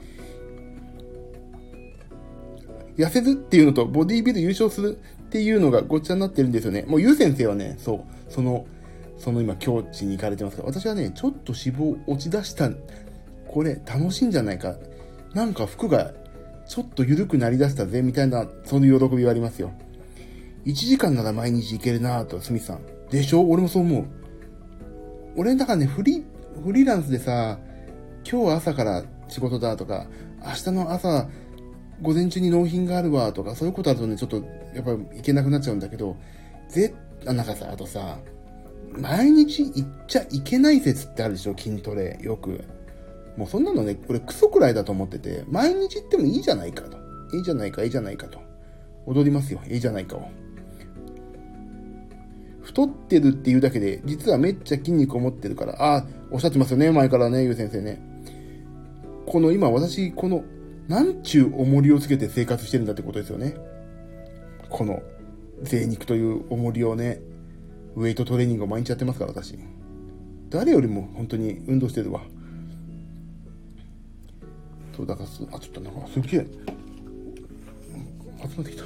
[2.98, 4.98] 痩せるっていうのとボディビル優勝する
[5.28, 6.84] っていうのがごっちゃになってるんですよね。
[6.88, 8.66] もうゆう先生はね、そう、その、
[9.18, 12.70] その今境地に行かれてますから、私はね、ちょっと脂肪落ち出した、
[13.48, 14.76] これ楽しいんじゃないか。
[15.34, 16.12] なんか服が
[16.66, 19.72] ちょっと緩くなりだしたぜ、みたいな、その喜びはありますよ。
[20.66, 22.80] 1時間なら毎日行けるなぁと、スミさん。
[23.10, 23.42] でしょ？
[23.42, 24.04] 俺もそう思う。
[25.36, 26.24] 俺、だからね、フリ、
[26.62, 27.58] フリーランスでさ、
[28.30, 30.06] 今日朝から仕事だとか、
[30.44, 31.28] 明日の朝、
[32.02, 34.36] 午前中に納品があるわとか、そういうことあるとね、ちょっと、
[34.74, 36.16] やっぱり行けなくなっちゃうんだけど、
[36.68, 36.94] ぜ、
[37.26, 38.18] あ、なんかさ、あとさ、
[38.92, 41.56] 毎日行っちゃいけない説ってあるでしょ？
[41.56, 42.62] 筋トレ、よく。
[43.38, 46.98] もうそんなのね、これクソくらいだと思ってて、毎日行ってもいいじゃないかと。
[47.36, 48.40] いいじゃないか、いいじゃないかと。
[49.06, 50.28] 踊りますよ、いいじゃないかを。
[52.62, 58.02] 太ってるっていうだけで、実はめっちゃ筋肉を持ってるから、ああ、おっしゃってますよね、前からね、ゆう先生ね。
[59.24, 60.42] この今私、この、
[60.88, 63.54] なんちゅう重りをつけて生活してるんだってことですよね。
[64.68, 65.00] この、
[65.62, 67.20] 贅肉という重りをね、
[67.94, 69.56] ウェイトトレーニングを毎日やってますから、私。
[70.50, 72.22] 誰よりも本当に運動してるわ。
[74.98, 76.46] そう、だからす、あ、ちょっとなんか、すげえ、集
[78.56, 78.82] まってきた。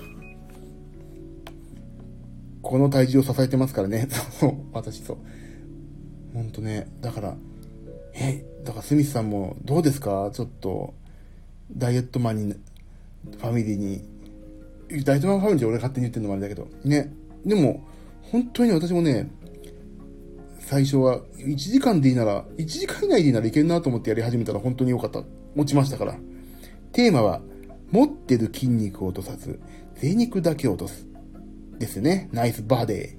[2.61, 4.07] この体重を支えてますからね。
[4.39, 5.17] そう、私そう。
[6.35, 7.37] ほんとね、だから、
[8.15, 10.31] え、だからスミスさんもどうですか？
[10.35, 10.93] ちょっと、
[11.75, 14.03] ダイエットマンに、ファミリーに、
[15.05, 17.11] ダイエットマンファミリーって俺勝手に言ってるのもあれだけど、ね。
[17.47, 17.81] でも、
[18.21, 19.31] 本当に私もね、
[20.61, 25.25] 最初は1時間でいいなら、1時間以内でいいならいけるなと思ってやり始めたら本当に良かった。
[25.55, 26.17] 持ちましたから。
[26.93, 27.41] テーマは、
[27.91, 29.61] 持ってる筋肉を落とさず、
[29.97, 31.07] 贅肉だけ落とす。
[31.79, 32.29] ですね。
[32.33, 33.17] ナイスバデ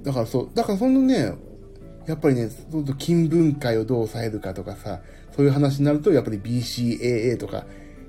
[0.00, 0.04] ー。
[0.04, 1.32] だからそう、だからそのね、
[2.06, 5.00] やっぱりね、そうと筋分解をどう抑えるかとかさ、
[5.34, 7.64] そういう話になると、やっぱり BCAA とか、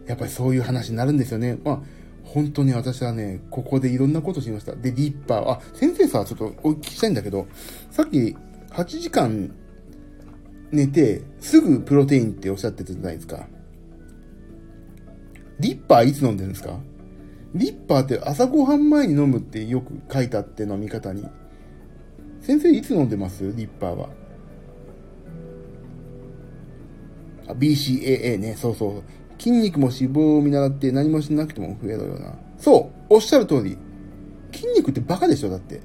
[0.08, 1.58] やっぱりそういう話になるんですよね。
[1.64, 1.82] まあ、
[2.24, 4.76] 本当に私はね、ここでいろんなことしました。
[4.76, 7.48] で、リッパー、あ、先生さ、ちょっとお聞きしたいんだけど、
[7.92, 8.36] さっき
[8.72, 9.54] 8時間
[10.74, 13.48] 寝て、すぐプロテインっておっしゃってたじゃないですか。
[15.60, 16.80] リッパーいつ飲んでるんですか？
[17.54, 21.26] リッパーって朝ごはん前に飲むってよく書いたって飲み方に。
[22.42, 23.44] 先生いつ飲んでます？
[23.56, 24.10] リッパーは。
[27.48, 28.56] あ、BCAA ね。
[28.58, 29.04] そうそう。
[29.38, 32.34] 筋肉も脂肪を見習って何もしなくても増えるような。
[32.58, 33.14] そう。
[33.14, 33.78] おっしゃる通り。
[34.52, 35.50] 筋肉ってバカでしょ？
[35.50, 35.82] だって。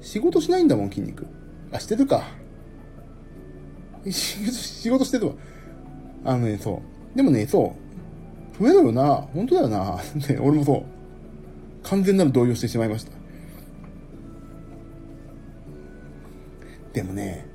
[0.00, 1.26] 仕事しないんだもん、筋肉。
[1.72, 2.24] あ、してるか。
[4.10, 5.34] 仕事してるわ。
[6.24, 6.82] あのね、そ
[7.14, 7.16] う。
[7.16, 7.74] でもね、そ
[8.60, 8.62] う。
[8.62, 9.26] 増えるよな。
[9.34, 9.96] 本当だよな。
[10.28, 10.82] ね、俺もそう。
[11.82, 13.12] 完全なる動揺してしまいました。
[16.92, 17.46] でもね、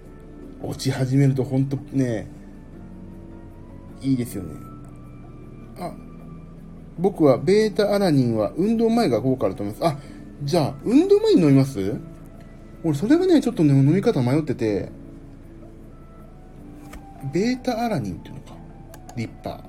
[0.61, 2.27] 落ち始めると本当ね、
[4.01, 4.55] いいですよね。
[5.79, 5.93] あ、
[6.97, 9.87] 僕はベータアラニンは運動前が効果あると思います。
[9.87, 9.97] あ、
[10.43, 11.95] じゃあ、運動前に飲みます？
[12.83, 14.91] 俺、それがね、ちょっとね、飲み方迷ってて、
[17.33, 18.53] ベータアラニンっていうのか？
[19.15, 19.63] リッパ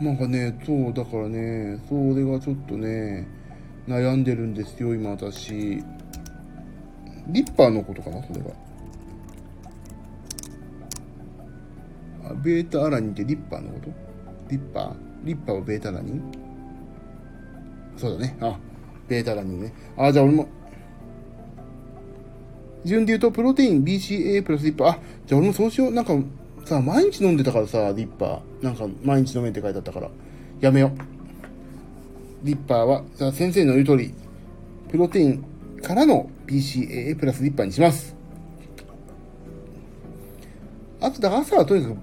[0.00, 0.04] ー。
[0.04, 3.28] なんかね、そう、だからね、それがちょっとね、
[3.86, 5.82] 悩んでるんですよ、今私。
[7.28, 8.50] リッパーのことかな、それが。
[12.30, 13.90] あ、ベータアラニンってリッパーのこと？
[14.50, 14.96] リッパー？
[15.24, 16.22] リッパーはベータアラニン？
[17.96, 18.36] そうだね。
[18.40, 18.58] あ、
[19.06, 19.72] ベータアラニンね。
[19.96, 20.48] あ、じゃあ俺も、
[22.84, 24.88] 順で言うと、プロテイン BCA プラスリッパー。
[24.90, 25.92] あ、じゃあ俺もそうしよう。
[25.92, 26.14] なんか、
[26.64, 28.64] さ、毎日飲んでたからさ、リッパー。
[28.64, 30.10] なんか、毎日飲めって書いてあったから。
[30.60, 32.46] やめよう。
[32.46, 34.14] リッパーは、さ、先生の言う通り、
[34.90, 35.44] プロテイン
[35.82, 38.16] からの PCAA プラスリッパーにします。
[41.00, 41.96] あと、だから朝はとにかく、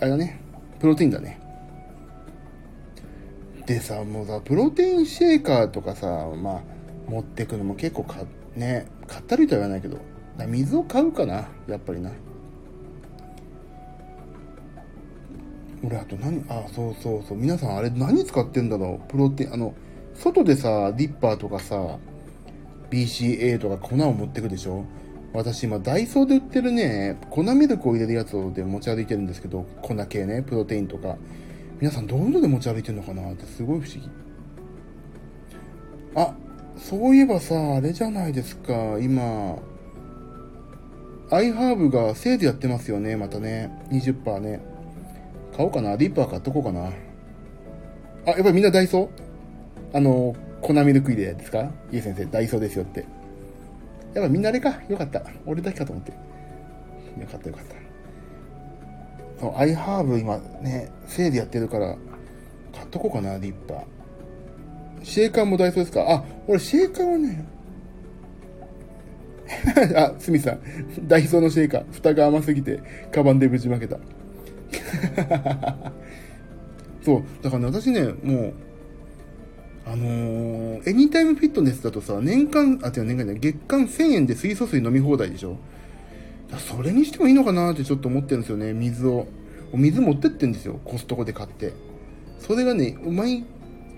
[0.00, 0.40] あれだね、
[0.80, 1.40] プロテインだね。
[3.66, 6.62] でさ、もうさ、プロテインシェーカーとかさ、まあ、
[7.10, 9.98] 持ってくのも結構か、ね、買ったりとは言わないけど、
[10.46, 12.10] 水を買うかな、やっぱりな。
[15.84, 17.38] 俺あと何あそうそうそう。
[17.38, 19.10] 皆さんあれ何使ってんだろう。
[19.10, 19.74] プロテインあの
[20.14, 21.98] 外でさディッパーとかさ
[22.90, 24.84] BCA とか粉を持ってくでしょ？
[25.32, 31.16] 私今ダイソーで売ってるね粉ミルクを入れるやつで持ち歩いてるんですけど粉系ねプロテインとか。
[31.80, 34.08] 皆さんどういうので持ち歩いてるのかなってすごい不思議。
[36.14, 36.34] あ
[36.78, 39.56] そういえばさあれじゃないですか今。
[41.30, 44.60] アイハーブがセールやってますよねまたね20%ね
[45.56, 45.94] 買おうかな。
[45.94, 46.90] リッパー買っとこうかな。
[48.26, 49.96] あ、やっぱりみんなダイソー？
[49.96, 51.70] あの、粉ミルク入れですか？
[51.92, 53.06] いい先生、ダイソーですよって。
[54.14, 54.80] やっぱみんなあれか。
[54.88, 55.22] よかった。
[55.46, 56.10] 俺だけかと思って。
[56.10, 56.16] よ
[57.30, 57.74] かったよかった。
[59.40, 61.96] そう、アイハーブ今ね、セールやってるから、
[62.74, 63.84] 買っとこうかな、リッパー。
[65.04, 66.04] シェーカーもダイソーですか？
[66.10, 67.44] あ、俺シェーカーはね、
[69.96, 70.60] あ、スミさん、
[71.06, 72.80] ダイソーのシェーカー、蓋が甘すぎて、
[73.12, 73.98] カバンでぶちまけた。
[77.04, 78.52] そう、だからね、私ね、もう、
[79.86, 85.58] あのー、エニタイムフィットネスだとさ、年間、あ、違う、年間ね、月間1000円で水素水飲み放題でしょ？
[86.58, 89.26] それにしてもいいのかなってちょっと思ってるんですよね、水を。
[89.72, 91.72] お水持ってってんですよ、コストコで買って。
[92.38, 93.44] それがね、毎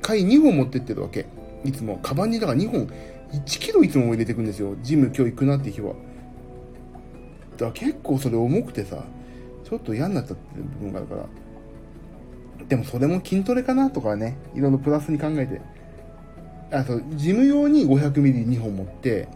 [0.00, 1.26] 回2本持ってってるわけ。
[1.64, 1.98] いつも。
[2.02, 2.88] カバンにだから2本、
[3.32, 4.76] 1キロいつも入れていくんですよ。
[4.82, 5.94] ジム今日行くなって日は。
[7.56, 9.04] だから結構それ重くてさ、
[9.64, 11.26] ちょっと嫌になっちゃってる部分があるから。
[12.68, 15.60] でもそれも筋トレかなとかね、いろいろプラスに考えて。
[16.72, 19.28] あ、そう、事務用に 500ml2 本持って、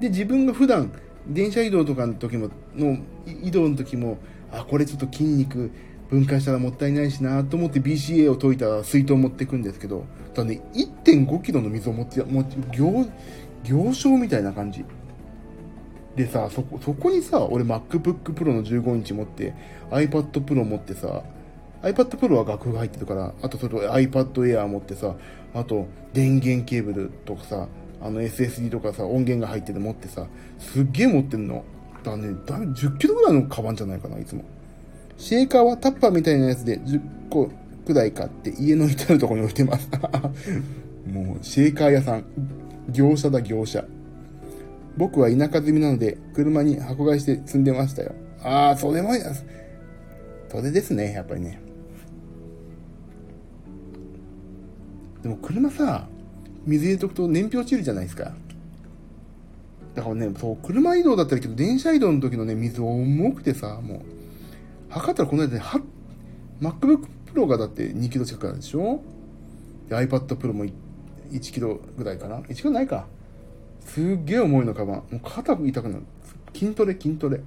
[0.00, 0.90] で、自分が普段、
[1.26, 4.18] 電車移動とかの時も、の、移動の時も、
[4.50, 5.70] あ、これちょっと筋肉
[6.14, 13.06] 分解したらもったいないしなと思って BCA を解いた水筒を持っていくんですけど、ただね、1.5 k g の水を持って、もう、行、
[13.64, 14.84] 行商みたいな感じ。
[16.14, 19.54] でさ、そこ、そこにさ、俺 MacBook Pro の15インチ持って、
[19.90, 21.24] iPad Pro 持ってさ、
[21.82, 25.16] iPad Pro は楽譜が入ってるから、あとそれ iPad Air 持ってさ、
[25.52, 27.68] あと電源ケーブルとかさ、
[28.00, 30.26] あの SSD とかさ、音源が入ってる持ってさ、
[30.58, 31.64] すっげえ持ってんの。
[32.04, 34.44] だね、だ10キロぐらいのカバンじゃないかな、いつも。
[35.16, 37.50] シェーカーはタッパーみたいなやつで10個
[37.86, 39.88] くらい買って家の至るところに置いてます。
[41.10, 42.24] もう、シェーカー屋さん。
[42.90, 43.84] 業者だ、業者。
[44.96, 48.12] 僕は田舎住みなので、車に箱買いして積んでましたよ。
[48.42, 49.10] ああ、それも、
[50.48, 51.60] それですね、やっぱりね。
[55.22, 56.06] でも車さ、
[56.66, 58.32] 水入れとくと燃費落ちるじゃないですか。
[59.94, 64.00] だからね、そう、車移動だったらけど、電車移動の時のね、水重くてさ、もう、
[64.98, 65.80] 測ったらこの間ね、は、
[66.60, 69.02] MacBook Pro がだって2キロ近くあるでしょ？
[69.88, 70.72] で ?iPad Pro も1
[71.40, 73.06] キロぐらいかな ?1 キロないか？
[73.80, 74.96] すっげえ重いの、カバン。
[74.96, 76.04] もう肩痛くなる。
[76.54, 77.40] 筋トレ、筋トレ。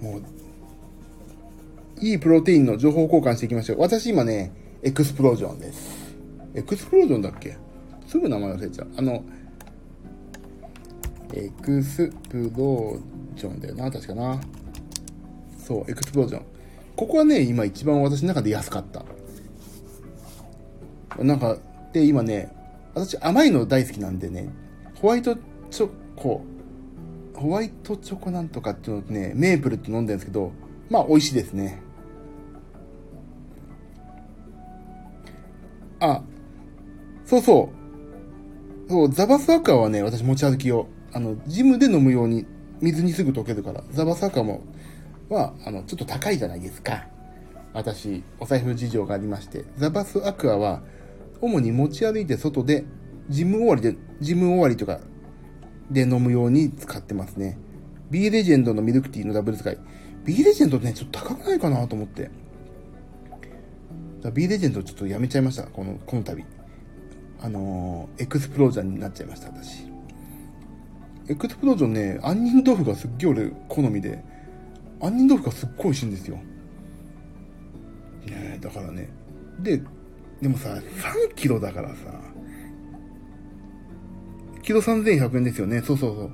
[0.00, 0.22] もう、
[2.04, 3.80] いいプロテインの情報交換していきましょう。
[3.80, 4.52] 私今ね、
[4.82, 6.16] エクスプロージョンです。
[6.54, 7.56] エクスプロージョンだっけ？
[8.08, 8.88] すぐ名前忘れちゃう。
[8.96, 9.24] あの、
[11.32, 13.11] エクスプロージョン
[13.60, 14.40] だよな、確かな。
[15.58, 16.42] そう、エクスプロージョン。
[16.96, 19.04] ここはね、今一番私の中で安かった。
[21.22, 21.56] なんか、
[21.92, 22.50] で、今ね、
[22.94, 24.50] 私甘いの大好きなんでね、
[25.00, 25.36] ホワイト
[25.70, 26.42] チョコ、
[27.34, 30.52] ホワイトチョコなんとかっていうのね、メープルって飲んでるんですけど、
[30.90, 31.82] まあ美味しいですね。
[36.00, 36.22] あ、
[37.24, 37.70] そうそ
[38.88, 38.90] う。
[38.90, 42.46] そう、ザバスアカはね、私持ち歩きを、あの、ジムで飲むように、
[42.82, 44.62] 水にすぐ溶けるから、ザバスアカも、
[45.28, 47.06] は、あの、ちょっと高いじゃないですか。
[47.72, 50.82] 私、お財布事情がありまして、ザバスアクアは、
[51.40, 52.84] 主に持ち歩いて外で、
[53.28, 55.00] ジム終わりで、ジム終わりとか
[55.90, 57.56] で飲むように使ってますね。
[58.10, 59.78] B レジェンドのミルクティーのダブル使い。
[60.24, 62.30] B レジェンドね、ちょっと高くないかなと思って。
[64.34, 65.64] B レジェンドちょっとやめちゃいました。
[65.64, 66.44] この、この度。
[67.40, 69.91] あのー、エクスプロージョンになっちゃいました、私。
[71.28, 74.22] エクスプロージョンね、杏仁豆腐がすっげえ俺好みで、
[75.00, 76.36] 杏仁豆腐がすっごい美味しいんですよ。
[78.26, 79.08] ねだからね。
[79.60, 79.82] で、
[80.40, 81.94] でもさ、3キロだからさ、
[84.62, 85.80] キロ3100円ですよね。
[85.80, 86.30] そうそう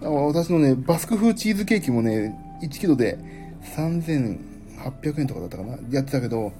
[0.00, 0.26] そう。
[0.26, 3.18] 私のね、バスク風チーズケーキもね、1キロで
[3.76, 6.52] 3800円とかだったかなやってたけど、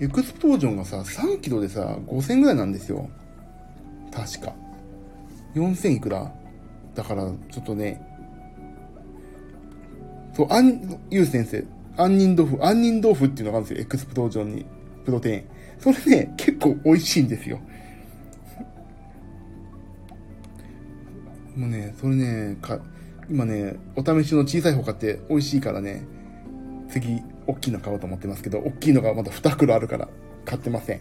[0.00, 3.08] エクスプロージョンがさ、3キロでさ、5000円ぐらいなんですよ。
[4.12, 4.54] 確か。
[5.54, 6.32] 4000いくら
[6.94, 8.00] だから、ちょっとね、
[10.34, 11.64] そう、あん、ゆう先生、
[11.96, 13.82] 杏仁豆腐、杏仁豆腐っていうのがあるんですよ。
[13.82, 14.66] エクスプロージョンに、
[15.04, 15.44] プロテイン。
[15.78, 17.60] それね、結構美味しいんですよ。
[21.56, 22.80] もうね、それね、か、
[23.30, 26.04] 今ね、お試しの小さい方買って美味しいからね、
[26.88, 30.08] 次、大きいの買おうと思ってますけど、大きいのがまだ2袋あるから
[30.44, 31.00] 買ってません。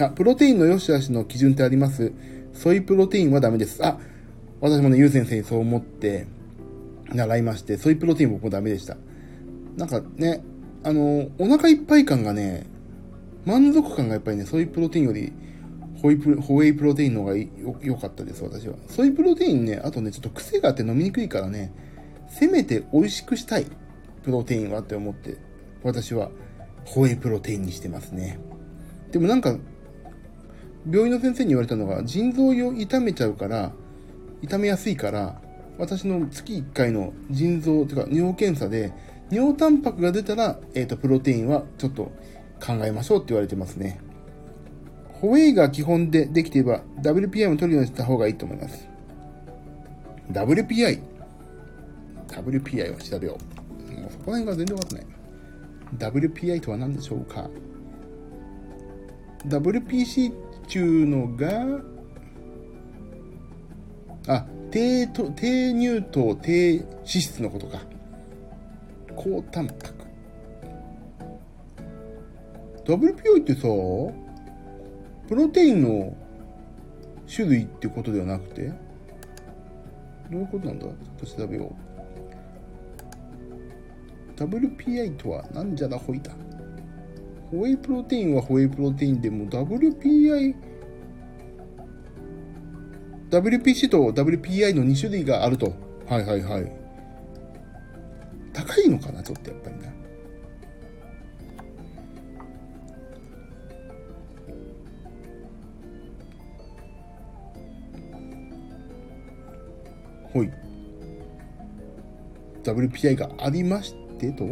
[0.00, 2.12] あ、プロテインの良し悪しの基準ってあります
[2.52, 3.84] ソイプロテインはダメです。
[3.84, 3.98] あ、
[4.64, 6.26] 私もね、ゆう先生にそう思って
[7.12, 8.96] 習いまして、ソイプロテイン僕もダメでした。
[9.76, 10.42] なんかね、
[10.82, 12.64] あの、お腹いっぱい感がね、
[13.44, 15.34] 満足感がやっぱりね、ソイプロテインより、
[16.00, 17.36] ホイプホエイプロテインの方が
[17.82, 18.76] 良かったです、私は。
[18.88, 21.70] ソイプロテインね、あとね、ちょっと癖があって飲みにくいからね、
[22.30, 23.66] せめて美味しくしたい、
[24.22, 25.36] プロテインはって思って、
[25.82, 26.30] 私は、
[26.86, 28.38] ホエイプロテインにしてますね。
[29.12, 29.58] でもなんか、
[30.90, 33.74] 病院の先生に言われたのが、腎臓を痛めちゃうから、
[34.44, 35.40] 痛めやすいから、
[35.78, 38.92] 私の月1回の腎臓、というか尿検査で、
[39.30, 42.12] 尿タンパクが出たら、えっ、ー、と、プロテインはちょっと
[42.64, 43.98] 考えましょうって言われてますね。
[45.20, 48.86] ホエイが基本でできていれば WPI も取るようにした方がいいと思います。
[50.30, 51.00] WPI。
[52.28, 53.38] WPI を調べよ
[53.90, 54.00] う。
[54.00, 55.06] もうそこら辺が全然わかんない。
[56.12, 57.48] WPI とは何でしょうか
[59.46, 60.34] ?WPC っ
[60.68, 61.93] ていうのが、
[64.26, 67.82] あ、低と低乳糖、低脂質のことか。
[69.14, 69.94] 高タンパク。
[72.84, 73.62] WPI ってさ、
[75.26, 76.14] プロテインの
[77.34, 78.72] 種類ってことではなくて、
[80.30, 80.86] どういうことなんだ？
[80.86, 81.74] ちょっと調べよ
[84.38, 84.40] う。
[84.40, 86.32] WPI とはなんじゃらほいだ。
[87.50, 90.54] ホエイプロテインはホエイプロテインでも WPI、
[93.34, 95.74] WPC と WPI の2種類があると。
[96.06, 96.72] はいはいはい。
[98.52, 99.92] 高いのかなちょっとやっぱりな。
[110.32, 110.50] ほい。
[112.62, 114.44] WPI がありましてと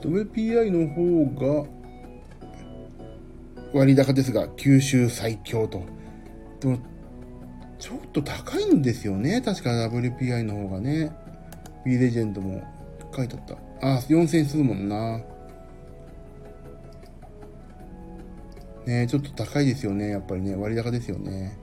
[0.00, 1.81] WPI の方が
[3.72, 5.82] 割高ですが、九州最強と。
[6.60, 6.78] でも、
[7.78, 9.40] ちょっと高いんですよね。
[9.40, 11.10] 確か WPI の方がね。
[11.84, 12.62] B レジェンドも
[13.14, 13.44] 書いてあっ
[13.80, 13.96] た。
[13.96, 15.20] あ、4000するもんな。
[18.86, 20.10] ねちょっと高いですよね。
[20.10, 20.54] やっぱりね。
[20.54, 21.58] 割高ですよね。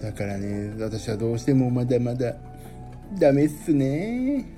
[0.00, 2.34] だからね、私はどうしてもまだまだ
[3.18, 4.53] ダメっすね。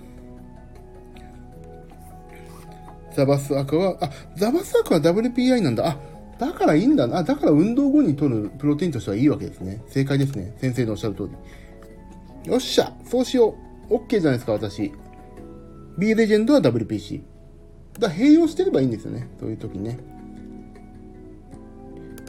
[3.17, 5.89] ザバスアクは、あ、ザバスアクは WPI なんだ。
[5.89, 5.99] あ、
[6.39, 7.19] だからいいんだな。
[7.19, 9.83] あ、だから運動後に取るプロテインとしてはいいわけですね。
[9.89, 10.55] 正解ですね。
[10.61, 11.31] 先生のおっしゃる通
[12.45, 12.51] り。
[12.51, 13.57] よっしゃそうしよ
[13.89, 13.95] う。
[13.95, 14.93] OK じゃないですか、私。
[15.97, 17.23] B レジェンドは WPC。
[17.99, 19.31] だ併用してればいいんですよね。
[19.41, 19.99] そういう時ね。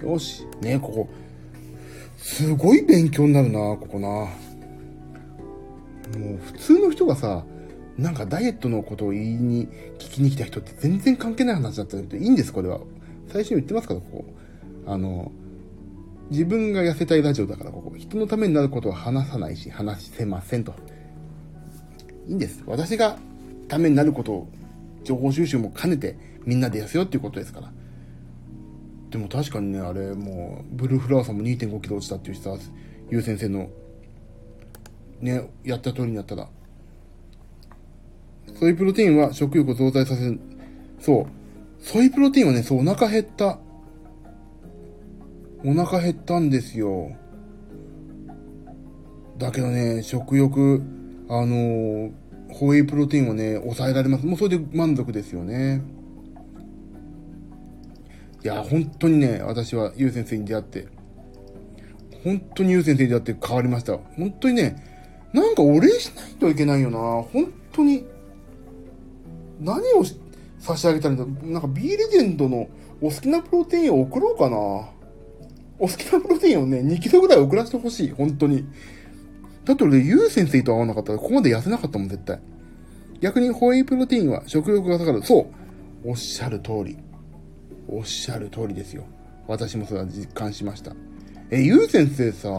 [0.02, 0.46] よし。
[0.62, 1.10] ねここ。
[2.16, 4.08] すごい勉強になるな、ここな。
[4.08, 4.28] も
[6.36, 7.44] う普通の人がさ、
[7.98, 9.68] なんかダイエットのことを言いに、
[9.98, 12.80] 聞きに来た人って全然関係ない話だったけど、いいんです、これは。
[13.28, 14.26] 最初に言ってますから、ここ。
[14.86, 15.32] あの、
[16.30, 17.96] 自分が痩せたいラジオだから、ここ。
[17.98, 20.76] 人のためになることは話さないし、話せませんと。
[22.28, 22.64] いいんです。
[22.68, 23.18] 私が
[23.68, 24.48] ためになることを、
[25.04, 27.72] 情報収集も兼ねて、みんなで痩せようっていうことですから。
[29.10, 32.56] でも確かにね、あれ、もう、ブルーフラワーさんも2.5キロ落ちたっていうさ、
[33.10, 33.70] ゆう先生の、
[35.22, 36.48] ね、やった通りになったら。
[38.60, 40.40] ソイプロテインは食欲を増大させる。
[41.00, 41.26] そう。
[41.80, 43.60] ソイプロテインはね、そう、お腹減った。
[45.64, 47.12] お腹減ったんですよ。
[49.38, 50.82] だけどね、食欲、
[51.30, 52.10] あの、
[52.50, 54.26] ホエイプロテインはね、抑えられます。
[54.26, 55.84] もうそれで満足ですよね。
[58.44, 60.88] いや、本当にね、私はゆう先生に出会って、
[62.24, 63.98] 本当にゆう先生に出会って変わりました。
[64.18, 64.76] 本当にね、
[65.34, 66.98] なんかお礼しないといけないよな。
[66.98, 68.06] 本当に。
[69.60, 70.04] 何を
[70.60, 72.68] 差し上げたらいいんだなんか B レジェンドの
[73.02, 74.58] お好きなプロテインを送ろうかな。
[75.80, 78.12] お好きなプロテインをね、2キロぐらい送らせてほしい。
[78.12, 78.66] 本当に。
[79.66, 82.40] だって俺、ゆう先生と会わなかったらここまで痩せなかったもん、絶対。
[83.22, 85.24] 逆にホエイプロテインは食欲が下がる。
[85.24, 86.10] そう。
[86.10, 86.98] おっしゃる通り。
[87.88, 89.04] おっしゃる通りですよ。
[89.48, 90.94] 私もそれは実感しました。
[91.52, 92.50] え、ゆう先生さ、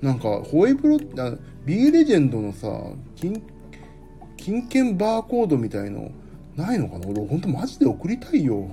[0.00, 0.98] なんか、ホエイプロ、
[1.64, 2.68] B レジェンドのさ、
[3.16, 3.42] 金、
[4.48, 6.10] 金券バーコードみたいの、
[6.56, 7.06] ないのかな？
[7.06, 8.66] 俺、ほんとマジで送りたいよ。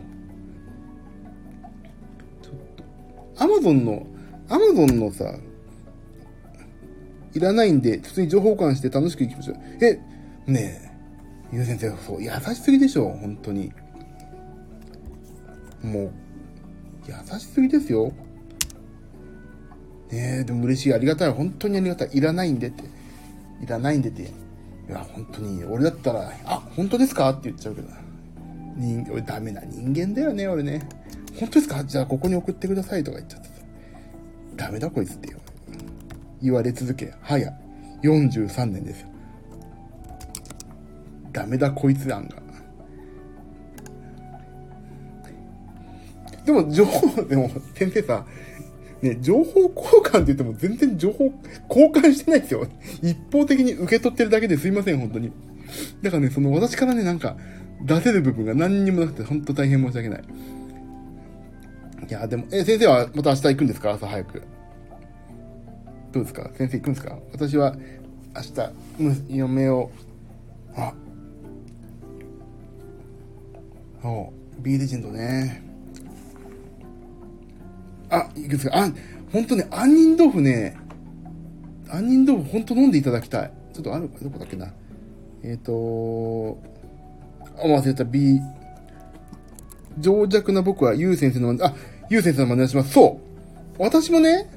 [2.42, 4.08] ちょっと、アマゾンの、
[4.48, 5.38] アマゾンのさ、
[7.34, 9.58] いらないんで、普通に情報交換して楽しく行きましょう。
[9.82, 10.00] え、
[10.50, 13.74] ねえ、ゆう先生、そう、優しすぎでしょ、本当に。
[15.84, 16.12] もう、
[17.06, 18.14] 優しすぎですよ。
[20.10, 20.94] ねえ、でも嬉しい。
[20.94, 21.32] ありがたい。
[21.32, 22.12] 本当にありがたい。
[22.14, 22.86] いらないんでって。
[23.62, 24.45] いらないんでって。
[24.88, 27.30] いや、本当に、俺だったら、あ、本当ですか？
[27.32, 27.88] って言っちゃうけど。
[28.76, 30.88] 人、俺ダメな人間だよね、俺ね。
[31.40, 31.84] 本当ですか？
[31.84, 33.50] じゃあここに送ってくださいとか言っちゃって
[34.56, 35.40] ダメだこいつってよ。
[36.42, 37.52] 言われ続け、早
[38.04, 39.08] 43年ですよ。
[41.32, 42.44] ダメだこいつ案が。
[46.46, 48.24] でも、情報、でも、先生さ、
[49.02, 49.74] ね、情報交
[50.04, 51.26] 換って言っても全然情報
[51.70, 52.68] 交換してないですよ。
[53.04, 55.32] 一方的に受け取ってるだけですいません、本当に。
[56.02, 57.38] だからね、その私からね、なんか、
[57.84, 60.24] 出せる部分が何にもなくて、本当大変申し訳ない。
[62.10, 63.91] いや、でも、え、先生はまた明日行くんですか？
[63.91, 64.41] 朝早く。
[66.12, 66.50] どうですか？
[66.58, 67.18] 先生行くんですか？
[67.34, 67.76] 私は、
[68.36, 68.41] 明
[69.30, 69.91] 日、嫁を、
[70.76, 70.93] あ、
[74.04, 75.64] お B レジェンドね。
[78.16, 78.91] あ、いくですかあ、
[79.32, 80.78] ほんとね、杏仁豆腐ね、
[81.88, 83.51] 杏仁豆腐ほんと飲んでいただきたい。
[83.74, 84.72] ちょっとあるか、どこだっけな。
[85.43, 86.57] えっ、ー、と
[87.57, 88.39] あ、忘れた B。
[89.99, 91.74] 情弱な僕はゆう先生の、あ、
[92.09, 92.93] ゆう先生の真似をします。
[92.93, 93.20] そ
[93.78, 93.82] う。
[93.82, 94.49] 私もね、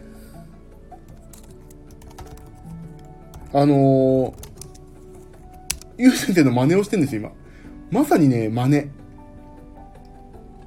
[3.52, 4.34] あのー、
[5.98, 7.32] ゆう先生の真似をしてんですよ、今。
[7.90, 8.90] まさにね、真似。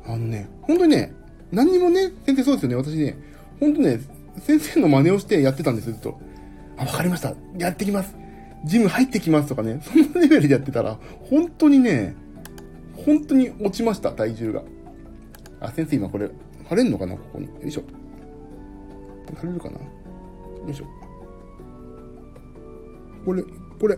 [0.05, 1.13] あのね、本当にね、
[1.52, 3.18] 何にもね、先生そうですよね、私ね、
[3.60, 3.99] 本当ね、
[4.39, 6.20] 先生の真似をしてやってたんですよ、ずっと。
[6.78, 7.34] あ、わかりました。
[7.58, 8.16] やってきます。
[8.64, 10.97] ジム入ってきますとかね、そのレベルでやってたら、
[11.30, 12.16] 本当にね、
[13.06, 14.64] 本当に落ちました、体重が。
[15.60, 16.30] あ、先生今これ、
[16.68, 17.47] 貼れんのかなここに。
[17.47, 17.84] よいしょ。
[19.36, 19.84] 貼れるかなよ
[20.70, 20.86] いしょ。
[23.26, 23.43] これ、
[23.80, 23.97] これ、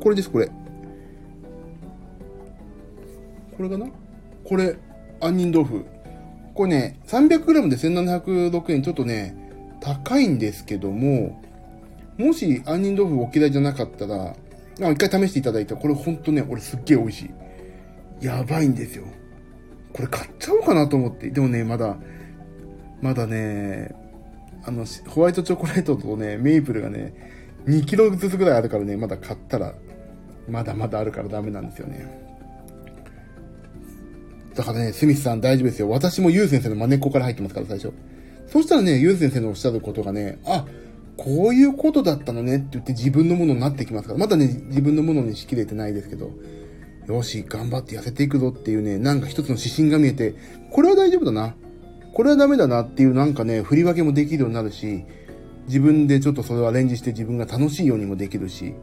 [0.00, 0.46] これです、これ。
[3.56, 3.86] これかな？
[4.44, 4.76] これ、
[5.20, 5.84] 杏仁豆腐。
[6.54, 9.36] これね、300g で1706円、ちょっとね、
[9.80, 11.42] 高いんですけども、
[12.16, 14.36] もし杏仁豆腐お嫌いじゃなかったら、
[14.82, 17.22] あ一回試していただいたこれほんとね、俺すっげえ美味し
[18.22, 18.24] い。
[18.24, 19.04] やばいんですよ。
[19.92, 21.30] これ買っちゃおうかなと思って。
[21.30, 21.96] でもね、まだ、
[23.02, 23.94] まだね、
[24.64, 27.14] あの、ホワイトチョコレートとね、メープルがね、
[27.66, 29.74] 2キロずつぐらいあるからね、まだ買ったら、
[30.48, 32.23] まだまだあるからダメなんですよね。
[34.54, 35.88] だからね、スミスさん大丈夫ですよ。
[35.88, 37.92] 私もユウ先生の真似っこから入ってますから最初。
[38.46, 40.66] そしたらね、ユウ先生のおっしゃることがね、あ、
[41.16, 44.18] こういうことだったのねって言って自分のものになってきますから。
[44.18, 46.30] まだね、自分のものにしきれてないですけど、
[47.06, 50.34] よし、頑張って痩せていくぞっていうね、なんか一つの指針が見えて、
[50.70, 51.54] これは大丈夫だな。
[52.12, 55.04] これはダメだなっていうなんかね、振り分けもできるようになるし、
[55.66, 58.74] 自分でちょっとそれをアレンジして自分が楽しいようにもできるし、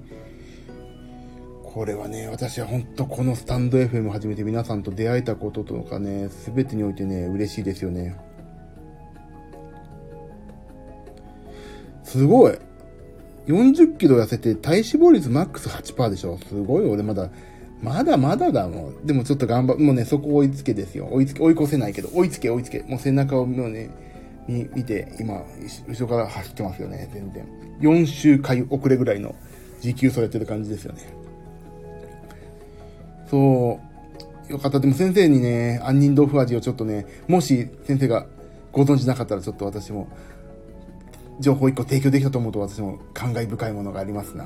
[1.73, 8.17] これはね、私は本当このスタンド FM を始めて皆さんと出会えたこととかね、すべてにおいてね、嬉しいですよね。
[12.03, 12.57] すごい
[13.47, 17.29] !40 キロ痩せて体脂肪率マックス8%でしょすごい俺まだ、
[17.81, 19.05] まだまだだもん。
[19.05, 21.07] でもちょっと頑張、もうね、そこ追いつけですよ。
[21.09, 22.81] 追いつけ、追い越せないけど、追いつけ追いつけ。
[22.81, 23.89] もう背中をもうね、
[24.45, 25.41] 見見て、今、
[25.87, 27.47] 後ろから走ってますよね、全然。
[27.79, 29.35] 4週回遅れぐらいの
[29.79, 31.20] 持久走やってる感じですよね。
[33.31, 33.79] そ
[34.49, 34.81] う、よかった。
[34.81, 38.25] でも先生にね、杏仁豆腐味をちょっとね、もし先生が
[38.73, 40.09] ご存知なかったらちょっと私も、
[41.39, 44.45] 情報一個提供できたと思うと私も感慨深いものがありますな。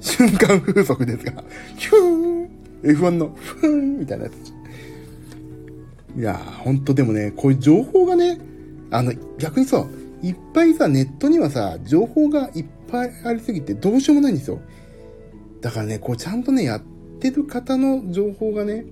[0.00, 1.44] 瞬間風速ですが、
[1.76, 2.50] ヒューン
[2.82, 4.34] !F1 のフーンみたいなやつ。
[6.18, 8.38] いやー、ほんとでもね、こういう情報がね、
[8.90, 9.86] あの、逆にさ、
[10.20, 14.60] いっぱいさ、ネットにはさ、情報がいっぱいありすぎてどうしようもないんですよ。
[15.62, 16.82] だからね、こうちゃんとね、やっ
[17.20, 18.84] てる方の情報がね、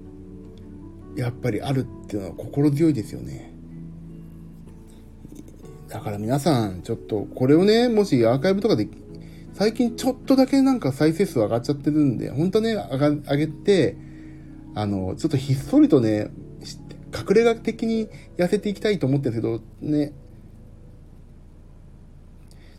[1.17, 3.53] やっぱりあるっていうのは心強いですよね。
[5.89, 8.89] だから皆さん、ちょっと、これをね、もしアーカイブとかで、
[9.53, 13.97] 最近ちょっとだけなんか再生数上がっちゃってるんで、本当ね、上が、上げて、
[14.77, 16.31] あの、ちょっとひっそりとね、
[17.13, 20.13] 隠れ家的に痩せていきたいと思ってるんですけど、ね、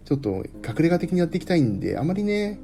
[0.05, 2.57] ちょっと隠れ家的にやっていきたいんで、あまりね、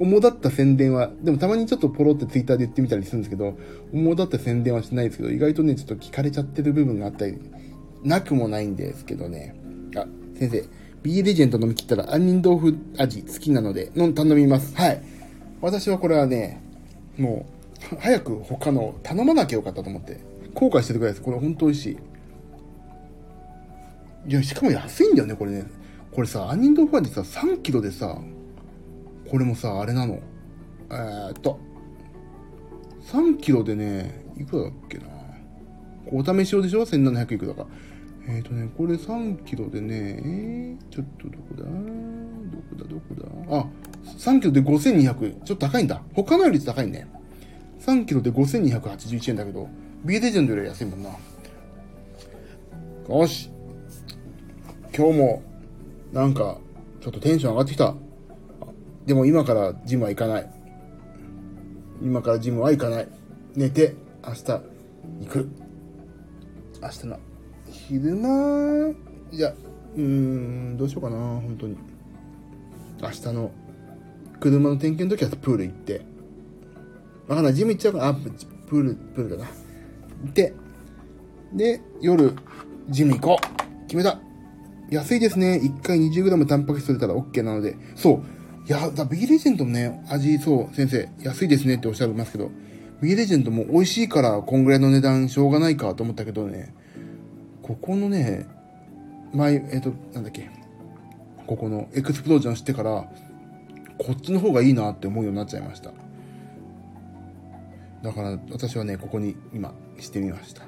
[0.00, 3.58] 主だった宣伝は、でもたまにちょっとポロってツイッターで言ってみたりするんですけど、
[3.92, 7.38] 主だった宣伝はしないですけど、意外とね、ちょっと聞かれちゃってる部分があったり、
[8.02, 9.54] なくもないんですけどね。
[9.94, 10.06] あ、
[10.38, 10.64] 先生、
[11.02, 14.74] B レジェンド飲み切ったら杏仁豆腐味好きなので、の頼みます。
[14.74, 15.02] はい。
[15.60, 16.62] 私はこれはね、
[17.18, 17.44] も
[17.92, 20.18] う、早く他の頼まなきゃよかったと思って、
[20.54, 21.24] 後悔してるぐらいです。
[21.24, 21.90] これほんと美味し
[24.26, 24.30] い。
[24.30, 25.64] いや、しかも安いんだよね、これね。
[26.10, 28.18] これさ、杏仁豆腐味さ、3キロでさ、
[29.30, 30.18] これもさ、あれなの。
[30.90, 31.60] えー、っと、
[33.04, 35.04] 3キロでね、いくらだっけな。
[36.12, 37.66] お試し用でしょ ?1700 いくらか。
[38.28, 41.62] えっ、とね、これ3キロでね、えー、ちょっとどこだ？
[41.62, 41.70] ど
[42.68, 42.84] こだ？
[42.84, 43.14] どこ
[43.48, 43.58] だ？
[43.58, 43.66] あ、
[44.18, 45.42] 3キロで5200。
[45.44, 46.02] ちょっと高いんだ。
[46.14, 47.08] 他のより高いね。
[47.80, 49.68] 3キロで5281円だけど、
[50.04, 51.10] ビーレジェンドより安いもんな。
[53.08, 53.48] よし。
[54.96, 55.42] 今日も、
[56.12, 56.58] なんか、
[57.00, 57.94] ちょっとテンション上がってきた。
[59.06, 60.50] でも今からジムは行かない。
[62.02, 63.08] 今からジムは行かない。
[63.54, 63.94] 寝て、
[64.26, 64.62] 明日、行
[65.28, 65.48] く。
[66.82, 67.18] 明日の、
[67.70, 68.94] 昼間、
[69.32, 69.54] いや、
[69.96, 71.76] うーん、どうしようかな、本当に。
[73.02, 73.50] 明日の、
[74.38, 76.00] 車の点検の時はプール行って。
[77.28, 78.08] わかんない、ジム行っちゃうかな。
[78.08, 79.50] あ、プール、プールだな。
[80.24, 80.54] 行って、
[81.52, 82.32] で、夜、
[82.88, 83.86] ジム行こう。
[83.86, 84.20] 決めた。
[84.90, 85.60] 安いですね。
[85.62, 87.76] 1回 20g タンパク質取れたら OK なので。
[87.94, 88.39] そう。
[88.68, 92.50] いや、だ、ビーレジェンドもね、味、そう、先生、安いですねっておっしゃいますけど、
[93.02, 96.74] ビーレジェンドも美味しいからこんぐらいの値段しょうがないかと思ったけどね、
[97.62, 98.46] ここのね、
[99.32, 100.50] 前、えっ、ー、と、なんだっけ、
[101.46, 103.10] ここのエクスプロージョンしてから、
[103.98, 105.92] こっちの方がいいなって思うようになっちゃいました。
[108.02, 110.62] だから私はね、ここに今してみました。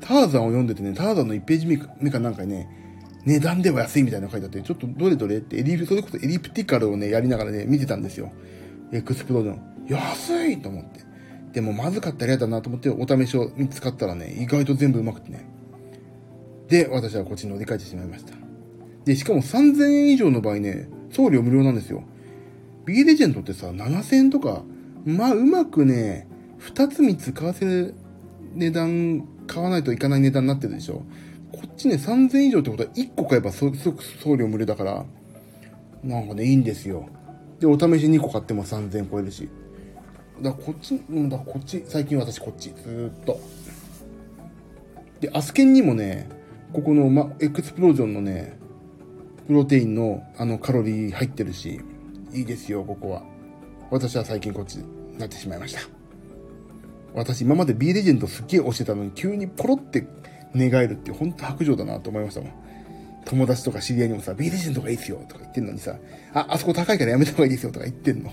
[0.00, 2.79] ターザンを読んでてね、ターザンの1ページ目かなんかね、
[3.24, 8.32] 値段では安いみたいなの書いてあって、ちょっとどれどれってエリそれこそエリプティカルをね、やりながらね、見てたんですよ。
[8.92, 9.60] エクスプロージョン。
[9.88, 11.00] 安いと思って。
[11.52, 15.46] でもまずかったら嫌だなと思ってお試しを見つかったらね、意外と全部うまくてね。
[16.68, 18.32] で、私はこっちに乗り換えてしまいました。
[19.04, 22.04] で、しかも3000円以上の場合ね、送料無料なんですよ。
[22.86, 24.62] B レジェンドってさ、7000円とか、
[25.04, 26.28] まあうまくね、
[26.60, 27.94] 2つ3つ買わせる
[28.54, 31.02] 値段、買わないといかない値段になってるでしょ。
[31.60, 35.04] こっちね、3000以上ってことは1個買えばすぐ送料無料だから、
[36.02, 37.06] なんかね、いいんですよ。
[37.58, 39.48] で、お試し2個買っても3000超えるし。
[40.40, 43.38] だこっち、うんだこっち、最近私こっち、ずーっと。
[45.20, 46.30] で、アスケンにもね、
[46.72, 48.58] ここの、ま、エクスプロージョンのね、
[49.46, 51.80] プロテインのあのカロリー入ってるし、
[52.32, 53.22] いいですよ、ここは。
[53.90, 55.80] 私は最近こっちになってしまいました。
[57.12, 60.06] 私今まで B レジェンドすっげえ押してたのに急にポロって
[60.54, 62.52] 寝返るって本当白状だなと思いましたもん。
[63.24, 65.96] 友達とか知り合いにもさ、B レジンドがいいっすよとか言ってんのにさ、
[66.34, 68.30] あ、あそこ高いからやめた方がいいですよとか言ってんの。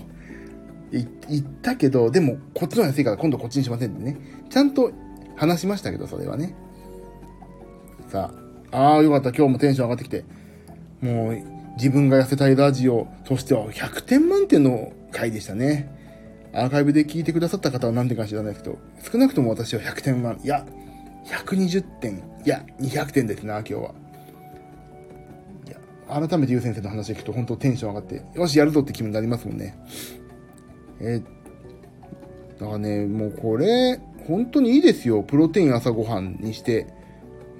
[0.90, 4.16] 言ったけど、でもこっちの方が安いから今度こっちにしませんってね。
[4.48, 4.92] ちゃんと
[5.36, 6.54] 話しましたけど、それはね。
[8.08, 8.32] さ
[8.72, 9.30] あ、ああ、よかった。
[9.30, 10.24] 今日もテンション上がってきて。
[11.00, 11.38] もう、
[11.76, 15.94] 自分が痩せたいラジオとしては100点満点の回でしたね。
[16.52, 18.78] アーカイブで聞いてくださった方は何点か知らないですけど、
[19.12, 20.66] 少なくとも私は100点満、いや、
[21.28, 23.94] 120点、いや、200点ですな、今日は。
[25.66, 29.78] いや、改めてゆう先生の話を聞くと本当テンション上がって、よし、やるぞって気分になりますもんね。
[31.00, 31.20] え、
[32.58, 35.22] だからね、もうこれ、本当にいいですよ。
[35.22, 36.86] プロテイン朝ごはんにして。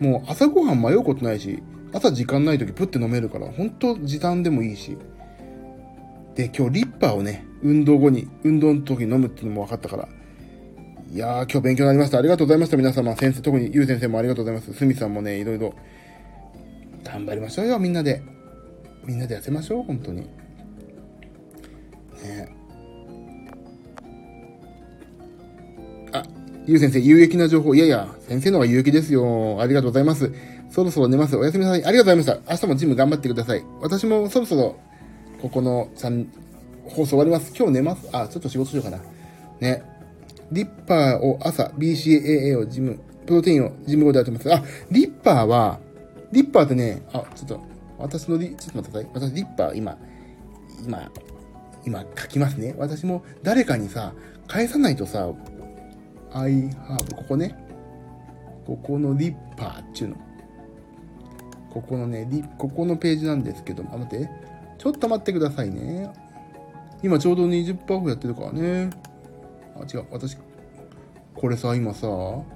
[0.01, 1.63] もう朝ごはん迷うことないし、
[1.93, 4.97] 朝時間ない時プッて飲めるから、本当時短でもいいし。
[6.35, 10.09] で、今日リッパーをね、運動後に、運動の時に飲むっていうのも分かったから。
[11.11, 12.19] いやー、今日勉強になりました。
[12.19, 13.17] ありがとうございました、皆様。
[13.17, 14.75] 先生、特にゆう先生もありがとうございます。
[14.75, 15.73] すみさんもね、いろいろ。
[17.03, 18.21] 頑張りましょうよ、みんなで。
[19.07, 20.21] みんなで痩せましょう、本当に。
[20.21, 20.29] ね
[26.13, 26.23] あ、
[26.67, 27.75] ゆう先生、有益な情報。
[27.75, 29.63] いやいや、先生の方が有益ですよ。
[29.63, 30.31] ありがとうございます。
[30.69, 31.37] そろそろ寝ます。
[31.37, 31.85] おやすみなさい。
[31.87, 32.53] ありがとうございました。
[32.53, 33.65] 明日もジム頑張ってください。
[33.81, 34.77] 私もそろそろ、
[35.41, 36.27] ここの3、
[36.85, 37.55] 放送終わります。
[37.57, 38.07] 今日寝ます。
[38.13, 39.01] あ、ちょっと仕事しようかな。
[39.61, 39.83] ね。
[40.51, 44.53] リッパーを朝、BCAA をジム、プロテインをジム後でやってます。
[44.53, 45.79] あ、リッパーは、
[46.33, 47.61] リッパーってね、あ、ちょっと、
[47.99, 49.31] 私のリ、ちょっと待ってください。
[49.31, 49.99] 私リッパー今、
[50.85, 51.11] 今、
[51.85, 52.75] 今書きますね。
[52.79, 54.15] 私も誰かにさ、
[54.47, 55.29] 返さないとさ、
[56.33, 57.55] I have, ここね。
[58.67, 60.17] ここのリッパーっていうの。
[61.71, 64.29] ここのね、リここのページなんですけど、あ、待って。
[64.79, 66.11] ちょっと待ってくださいね。
[67.03, 68.91] 今ちょうど20%オフやってるからね。
[69.81, 70.07] あ、違う。
[70.11, 70.37] 私、
[71.35, 72.47] これさ、今さ、こ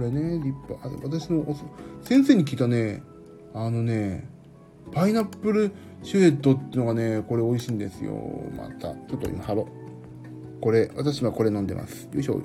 [0.00, 1.44] れね、リッパー、あ私の
[2.02, 3.02] 先生に聞いたね、
[3.54, 4.26] あのね、
[4.92, 5.72] パイナップル
[6.02, 8.14] シュレッドっていうのがね、これ美味しいんですよ。
[8.56, 8.94] また。
[8.94, 9.68] ちょっと今貼ろ
[10.58, 10.60] う。
[10.60, 12.08] これ、私はこれ飲んでます。
[12.12, 12.40] よいしょ。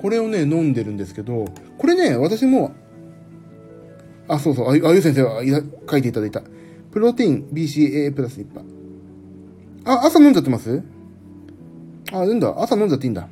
[0.00, 1.44] これをね、飲んでるんですけど、
[1.78, 2.72] これね、私も、
[4.28, 6.42] あ、そうそう、あゆ先生が書いていただいた。
[6.90, 8.79] プロテイン BCAA プラスリッパー。
[9.84, 10.82] あ、朝飲んじゃってます？
[12.12, 13.28] あ、なんだ、朝飲んじゃっていいんだ。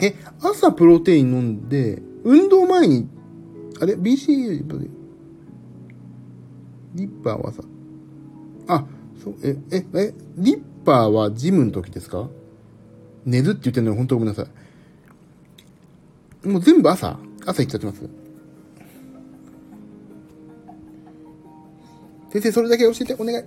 [0.00, 3.08] え、朝プロテイン飲んで、運動前に、
[3.80, 4.62] あれ ?BC
[6.94, 7.62] リッパーはさ、
[8.68, 8.84] あ、
[9.22, 12.28] そう、え、え、え、リッパーはジムの時ですか？
[13.24, 14.46] 寝るって言ってんのに本当ごめんなさ
[16.44, 16.48] い。
[16.48, 17.18] もう全部朝？
[17.44, 18.08] 朝行っちゃってます？
[22.30, 23.44] 先生、それだけ教えて、お願い。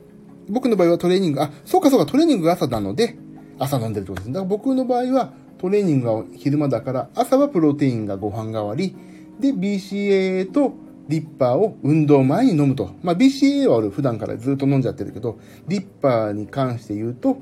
[0.49, 3.15] 僕の場合はトレーニング、あ、そうかそうか、トレーニングが朝なので、
[3.57, 4.34] 朝飲んでるってことですね。
[4.34, 8.95] だから僕の場合は、トレーニングが昼間だから、朝はプロテインがご飯代わり、
[9.39, 10.73] で、BCAA と
[11.07, 12.91] リッパーを運動前に飲むと。
[13.03, 17.38] まあ、BCAA は俺普段からずっと飲んじゃってるけど、リッパーに関して言うと、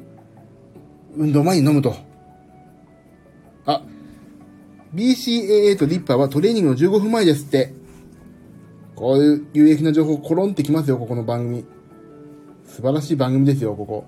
[1.15, 1.95] 運動前に飲むと。
[3.65, 3.84] あ、
[4.93, 7.73] BCAA とリッパーはトレーニングの15分前ですって。
[8.95, 11.65] こういう有益な情報コロンってきますよ、ここの番組。
[12.77, 14.05] 素晴らしい番組ですよ、ここ。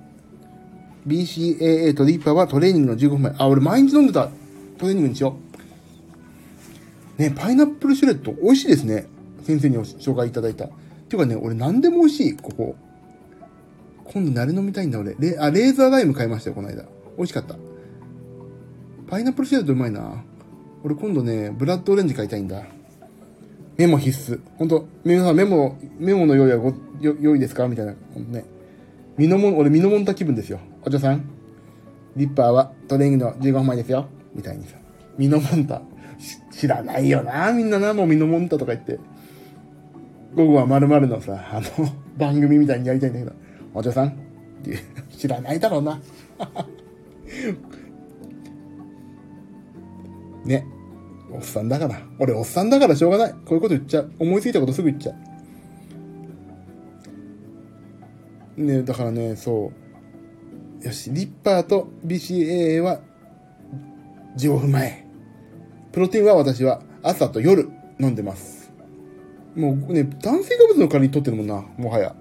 [1.08, 3.34] BCAA とリッパーはトレーニングの15分前。
[3.40, 4.30] あ、俺毎日飲んでた。
[4.78, 5.38] トレーニングにしよ
[7.18, 7.20] う。
[7.20, 9.08] ね、パイナップルシュレッド、美味しいですね。
[9.42, 10.66] 先生に紹介いただいた。
[10.68, 12.76] ていうかね、俺何でも美味しい、ここ。
[14.04, 15.16] 今度誰飲みたいんだ、俺。
[15.18, 16.84] レあ、レーザーライム買いましたよ、この間。
[17.18, 17.56] 美味しかった。
[19.08, 20.24] パイナップルシュレッドうまいな。
[20.84, 22.68] 俺今度ね、ブラッドオレンジ買いたいんだ。
[23.78, 24.40] メモ必須。
[24.58, 26.70] ほんと、皆さんメモ、メモの用意はご、
[27.02, 27.68] よ、良いですか？
[27.68, 27.96] みたいな。
[28.30, 28.46] ね。
[29.20, 30.62] ミノモン、俺ミノモンタ気分ですよ。
[30.82, 31.26] お嬢さん。
[32.16, 34.08] リッパーはトレーニングの15分前ですよ。
[34.34, 34.78] みたいにさ。
[35.18, 35.82] ミノモンタ。
[36.50, 38.98] 知らないよな、みんなな、もうミノモンタとか言って。
[40.36, 41.68] 午後は〇〇のさ、あの、
[42.18, 43.34] 番組みたいにやりたいんだけど、
[43.74, 44.14] お嬢さんっ
[44.64, 44.78] て、
[45.18, 46.00] 知らないだろうな。
[50.46, 50.66] ね。
[51.30, 52.00] おっさんだから。
[52.20, 53.34] 俺おっさんだからしょうがない。
[53.34, 54.14] こういうこと言っちゃう。
[54.18, 55.29] 思いついたことすぐ言っちゃう。
[58.60, 59.72] ねだからね、そ
[60.82, 60.86] う。
[60.86, 63.00] よし、リッパーと BCAA は
[64.38, 65.06] 15分前。
[65.92, 67.70] プロテインは私は朝と夜
[68.00, 68.72] 飲んでます。
[69.56, 72.16] もうね、炭水化物の代わりに取ってるもんな、もはや。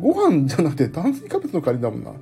[0.00, 2.12] ご飯じゃなくて炭水化物の代わりだもんな。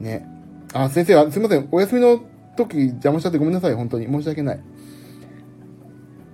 [0.00, 0.26] ね。
[0.72, 1.68] あ、先生、すいません。
[1.70, 2.20] お休みの
[2.56, 3.74] 時邪魔しちゃってごめんなさい。
[3.74, 4.06] 本当に。
[4.06, 4.60] 申し訳ない。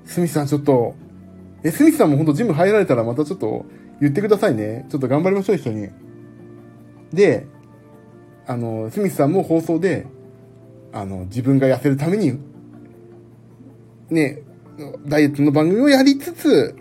[0.05, 0.95] スミスさんちょっと、
[1.63, 3.67] え、スミスさんも本当ジム入られたらまたちょっと
[4.01, 4.87] 言ってくださいね。
[4.89, 5.89] ちょっと頑張りましょう、一緒に。
[7.13, 7.47] で、
[8.47, 10.07] あの、スミスさんも放送で、
[10.93, 12.39] あの、自分が痩せるために、
[14.11, 14.43] ね、
[15.07, 16.77] ダイエットの番組をやりつつ、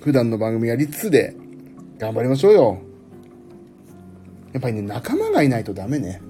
[0.00, 1.34] 普段の番組やりつつで、
[1.98, 2.78] 頑張りましょうよ。
[4.52, 6.20] やっぱりね、仲間がいないとダメね。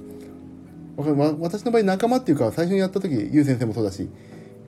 [0.96, 4.09] わ私の場合仲間っていうか、最初にやった時、ゆう先生もそうだし、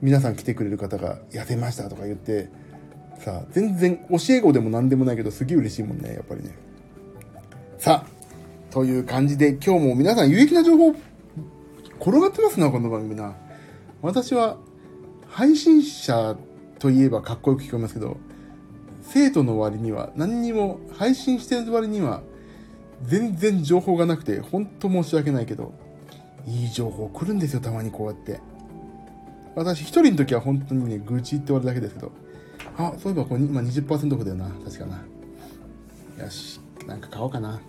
[0.01, 2.49] 皆さん来てくれる方が痩せましたとか言って、
[3.19, 6.55] さ、全然教え子でも何でもないけど、すげえ嬉しいもんね、やっぱりね。
[8.71, 10.95] という感じで今日も皆さん有益な情報、
[11.99, 13.35] 転がってますな、この番組な。
[14.01, 14.57] 私は、
[15.27, 16.37] 配信者
[16.79, 18.15] といえばかっこよく聞こえますけど、
[19.01, 22.21] 生徒の割には何にも配信してる割には
[23.03, 25.73] 全然情報がなくて、ほんと申し訳ないけど、
[26.47, 28.39] いい情報来るんですよ、たまにこうやって。
[29.53, 32.13] 私一人の時は本当にね、愚痴って終わるだけですけど、
[32.77, 36.23] あ、そういえばこれ今20%オフだよな、確かな。
[36.23, 37.59] よし、なんか買おうかな。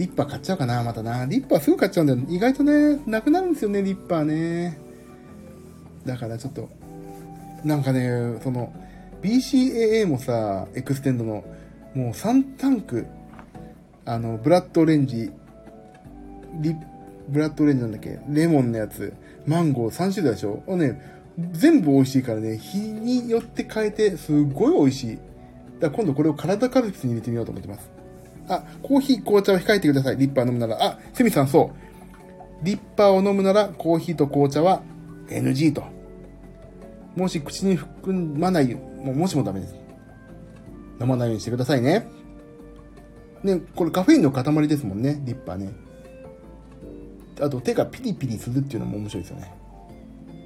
[0.00, 1.26] リッパー買っちゃうかな、またな。
[1.26, 2.20] リッパーすぐ買っちゃうんだよ。
[2.30, 4.78] 意外とね、なくなるんですよね、リッパーね。
[6.06, 6.70] だからちょっと、
[7.64, 8.72] なんかね、その、
[9.20, 11.44] BCAA もさ、エクステンドの、
[11.94, 13.06] もう3タンク、
[14.06, 15.30] あの、ブラッドオレンジ、
[16.62, 16.74] リ
[17.28, 18.18] ブラッドオレンジなんだっけ？
[18.30, 19.12] レモンのやつ、
[19.46, 20.62] マンゴー3種類でしょ？
[20.78, 20.98] ね、
[21.52, 25.16] 全部美味しいからね、日によって変えて、すっごい美味しい。
[25.78, 27.99] だから今度これを体カルピスに入れてみようと思ってます。
[28.50, 30.16] あ、コーヒー、紅茶を控えてください。
[30.16, 30.84] リッパー飲むなら。
[30.84, 32.64] あ、セミさんそう。
[32.64, 34.82] リッパーを飲むなら、コーヒーと紅茶は
[35.28, 35.84] NG と。
[37.14, 39.74] もし口に含まない、もうもしもダメです。
[41.00, 42.06] 飲まないようにしてくださいね。
[43.44, 45.72] ね、これカフェインの塊ですもんね、リッパーね。
[47.40, 49.54] あと手がピリピリするっていうのも面白いですよね。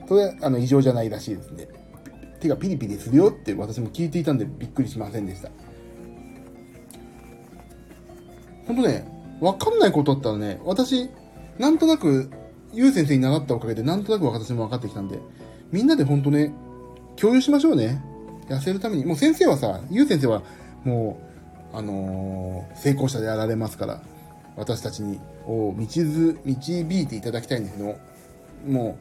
[0.06, 1.66] それ、あの、異常じゃないらしいですね。
[2.40, 5.48] 手がピリピリするよって私も聞いていたんでびっくりしませんでした。
[8.66, 9.06] ほんとね、
[9.40, 11.10] わかんないことだったらね、私、
[11.58, 12.30] なんとなく、
[12.72, 15.18] ゆう先生に習ったおかげで、なんとなく私も分かってきたんで、
[15.70, 16.52] みんなでほんとね、
[17.16, 18.02] 共有しましょうね。
[18.48, 19.04] 痩せるために。
[19.04, 20.42] もう先生はさ、ゆう先生は、
[20.84, 21.20] も
[21.72, 24.02] う、あのー、成功者でやられますから、
[24.56, 27.96] 私たちに、を導導いていただきたいんですけど
[28.66, 28.96] も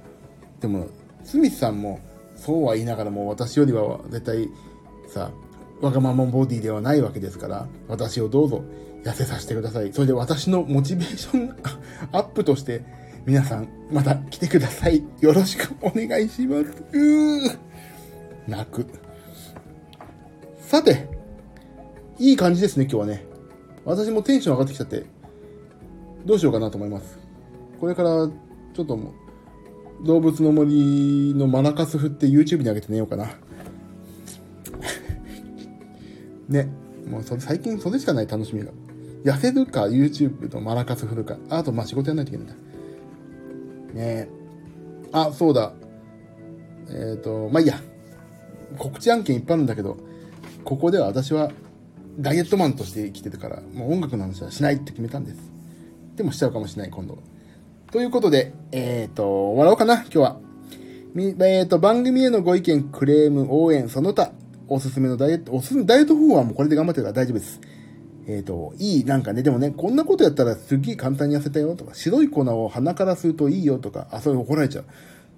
[0.59, 0.87] う、でも、
[1.23, 1.99] スミスさんも、
[2.35, 4.49] そうは言いながらも私よりは絶対
[5.07, 5.31] さ、
[5.81, 8.63] わがままボディではないわけですから、私をどうぞ
[9.03, 9.91] 痩せさせてください。
[9.93, 11.55] それで私のモチベーション
[12.11, 12.83] アップとして、
[13.25, 15.03] 皆さん、また来てください。
[15.21, 16.83] よろしくお願いします。
[16.91, 17.57] うー
[18.47, 18.85] 泣く。
[20.59, 21.07] さて、
[22.19, 23.25] いい感じですね、今日はね。
[23.85, 25.05] 私もテンション上がってきちゃって、
[26.25, 27.17] どうしようかなと思います。
[27.79, 29.13] これから、ちょっとも
[30.01, 33.27] う、動物の森のマナカス振って YouTube に上げて寝ようかな。
[36.47, 36.69] ね。
[37.09, 38.71] もうそれ最近それしかない楽しみが。
[39.23, 41.37] 痩せるか YouTube のマラカス振るか。
[41.49, 42.53] あとまあ仕事やんないといけないんだ。
[42.55, 42.59] ね
[43.95, 44.29] え。
[45.11, 45.73] あ、そうだ。
[46.89, 47.79] えっ、ー、と、まあいいや。
[48.77, 49.97] 告知案件いっぱいあるんだけど、
[50.63, 51.51] ここでは私は
[52.19, 55.37] ダイエットマンとして生きてるから、もう音楽の話はしないって決めたんです。
[56.15, 57.19] でもしちゃうかもしれない、今度。
[57.91, 60.39] ということで、えっ、ー、と、終わろうかな、今日は。
[61.15, 64.31] えっ、ー、と、番組へのご意見、クレーム、応援、その他、
[64.67, 67.61] おすすめのダイエット、おすすめのダイエット方法はもうこれで頑張ってるから大丈夫です。
[68.27, 74.85] えっ、ー、と、いい、なんかね、でもね、こんなことやったらすっげえ簡単に痩せたよとか、白い粉を鼻から吸うといいよとか、あ、それ怒られちゃう。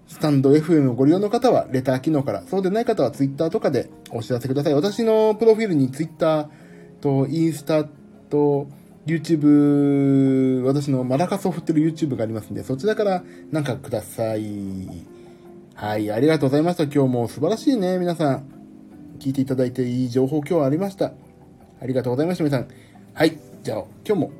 [0.07, 4.74] スタンド FM をご利用の方は、レター機能から、そうでない方は Twitter とかでお知らせください。
[4.74, 6.49] 私のプロフィールに Twitter
[7.02, 7.86] とインスタ
[8.30, 8.68] と
[9.07, 15.06] YouTube、私のマラカスを振ってる YouTube がありますんで、そちらからなんかください。
[15.74, 16.84] はい、ありがとうございました。
[16.84, 18.56] 今日も素晴らしいね、皆さん。
[19.20, 21.14] 聞いていただいていい情報今日はありました。
[21.81, 22.68] ありがとうございました、皆さん。
[23.14, 24.31] はい、じゃあ、今日も、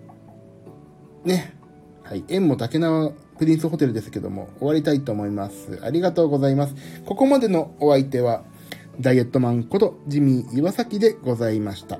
[1.24, 1.54] ね、
[2.04, 5.80] はい、縁も竹縄プリンスホテルですけども、終わりたいと思います。
[5.84, 6.76] ありがとうございます。
[7.06, 8.44] ここまでのお相手は、
[9.00, 12.00] ダイエットマンことジミー岩崎でございました。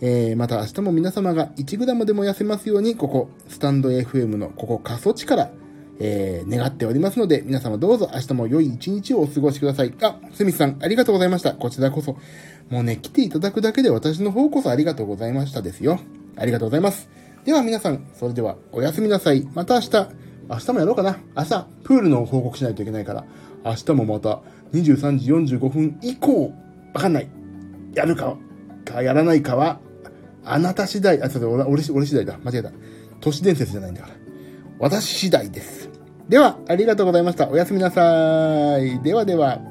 [0.00, 5.50] えー、また明日も皆様が 1g でも痩せますように、ここ、スタンド FM のここ過疎地から、
[5.98, 9.92] えー、願っておりますので、皆様どうぞ明日も良い一日をお過ごしください。
[10.00, 11.52] あ、スミスさん、ありがとうございました。
[11.52, 12.16] こちらこそ。
[12.70, 15.98] もうね、来ていただくだけで私の方こそありがとうございましたですよ。
[16.36, 17.10] ありがとうございます。
[17.44, 19.46] では皆さん、それではおやすみなさい。
[19.54, 20.08] また明日、
[20.48, 21.18] 明日もやろうかな。
[21.36, 23.24] 明日、プールの報告しないといけないから、
[23.64, 24.40] 明日もまた
[24.72, 26.52] 23時45分以降、
[26.94, 27.28] わかんない。
[27.94, 28.36] やるか、
[28.84, 29.80] かやらないかは、
[30.44, 32.38] あなた次第、あ、それ俺、俺俺次第だ。
[32.44, 32.72] 間違えた。
[33.20, 34.14] 都市伝説じゃないんだから。
[34.78, 35.90] 私次第です。
[36.28, 37.48] では、ありがとうございました。
[37.48, 39.02] おやすみなさい。
[39.02, 39.69] ではでは。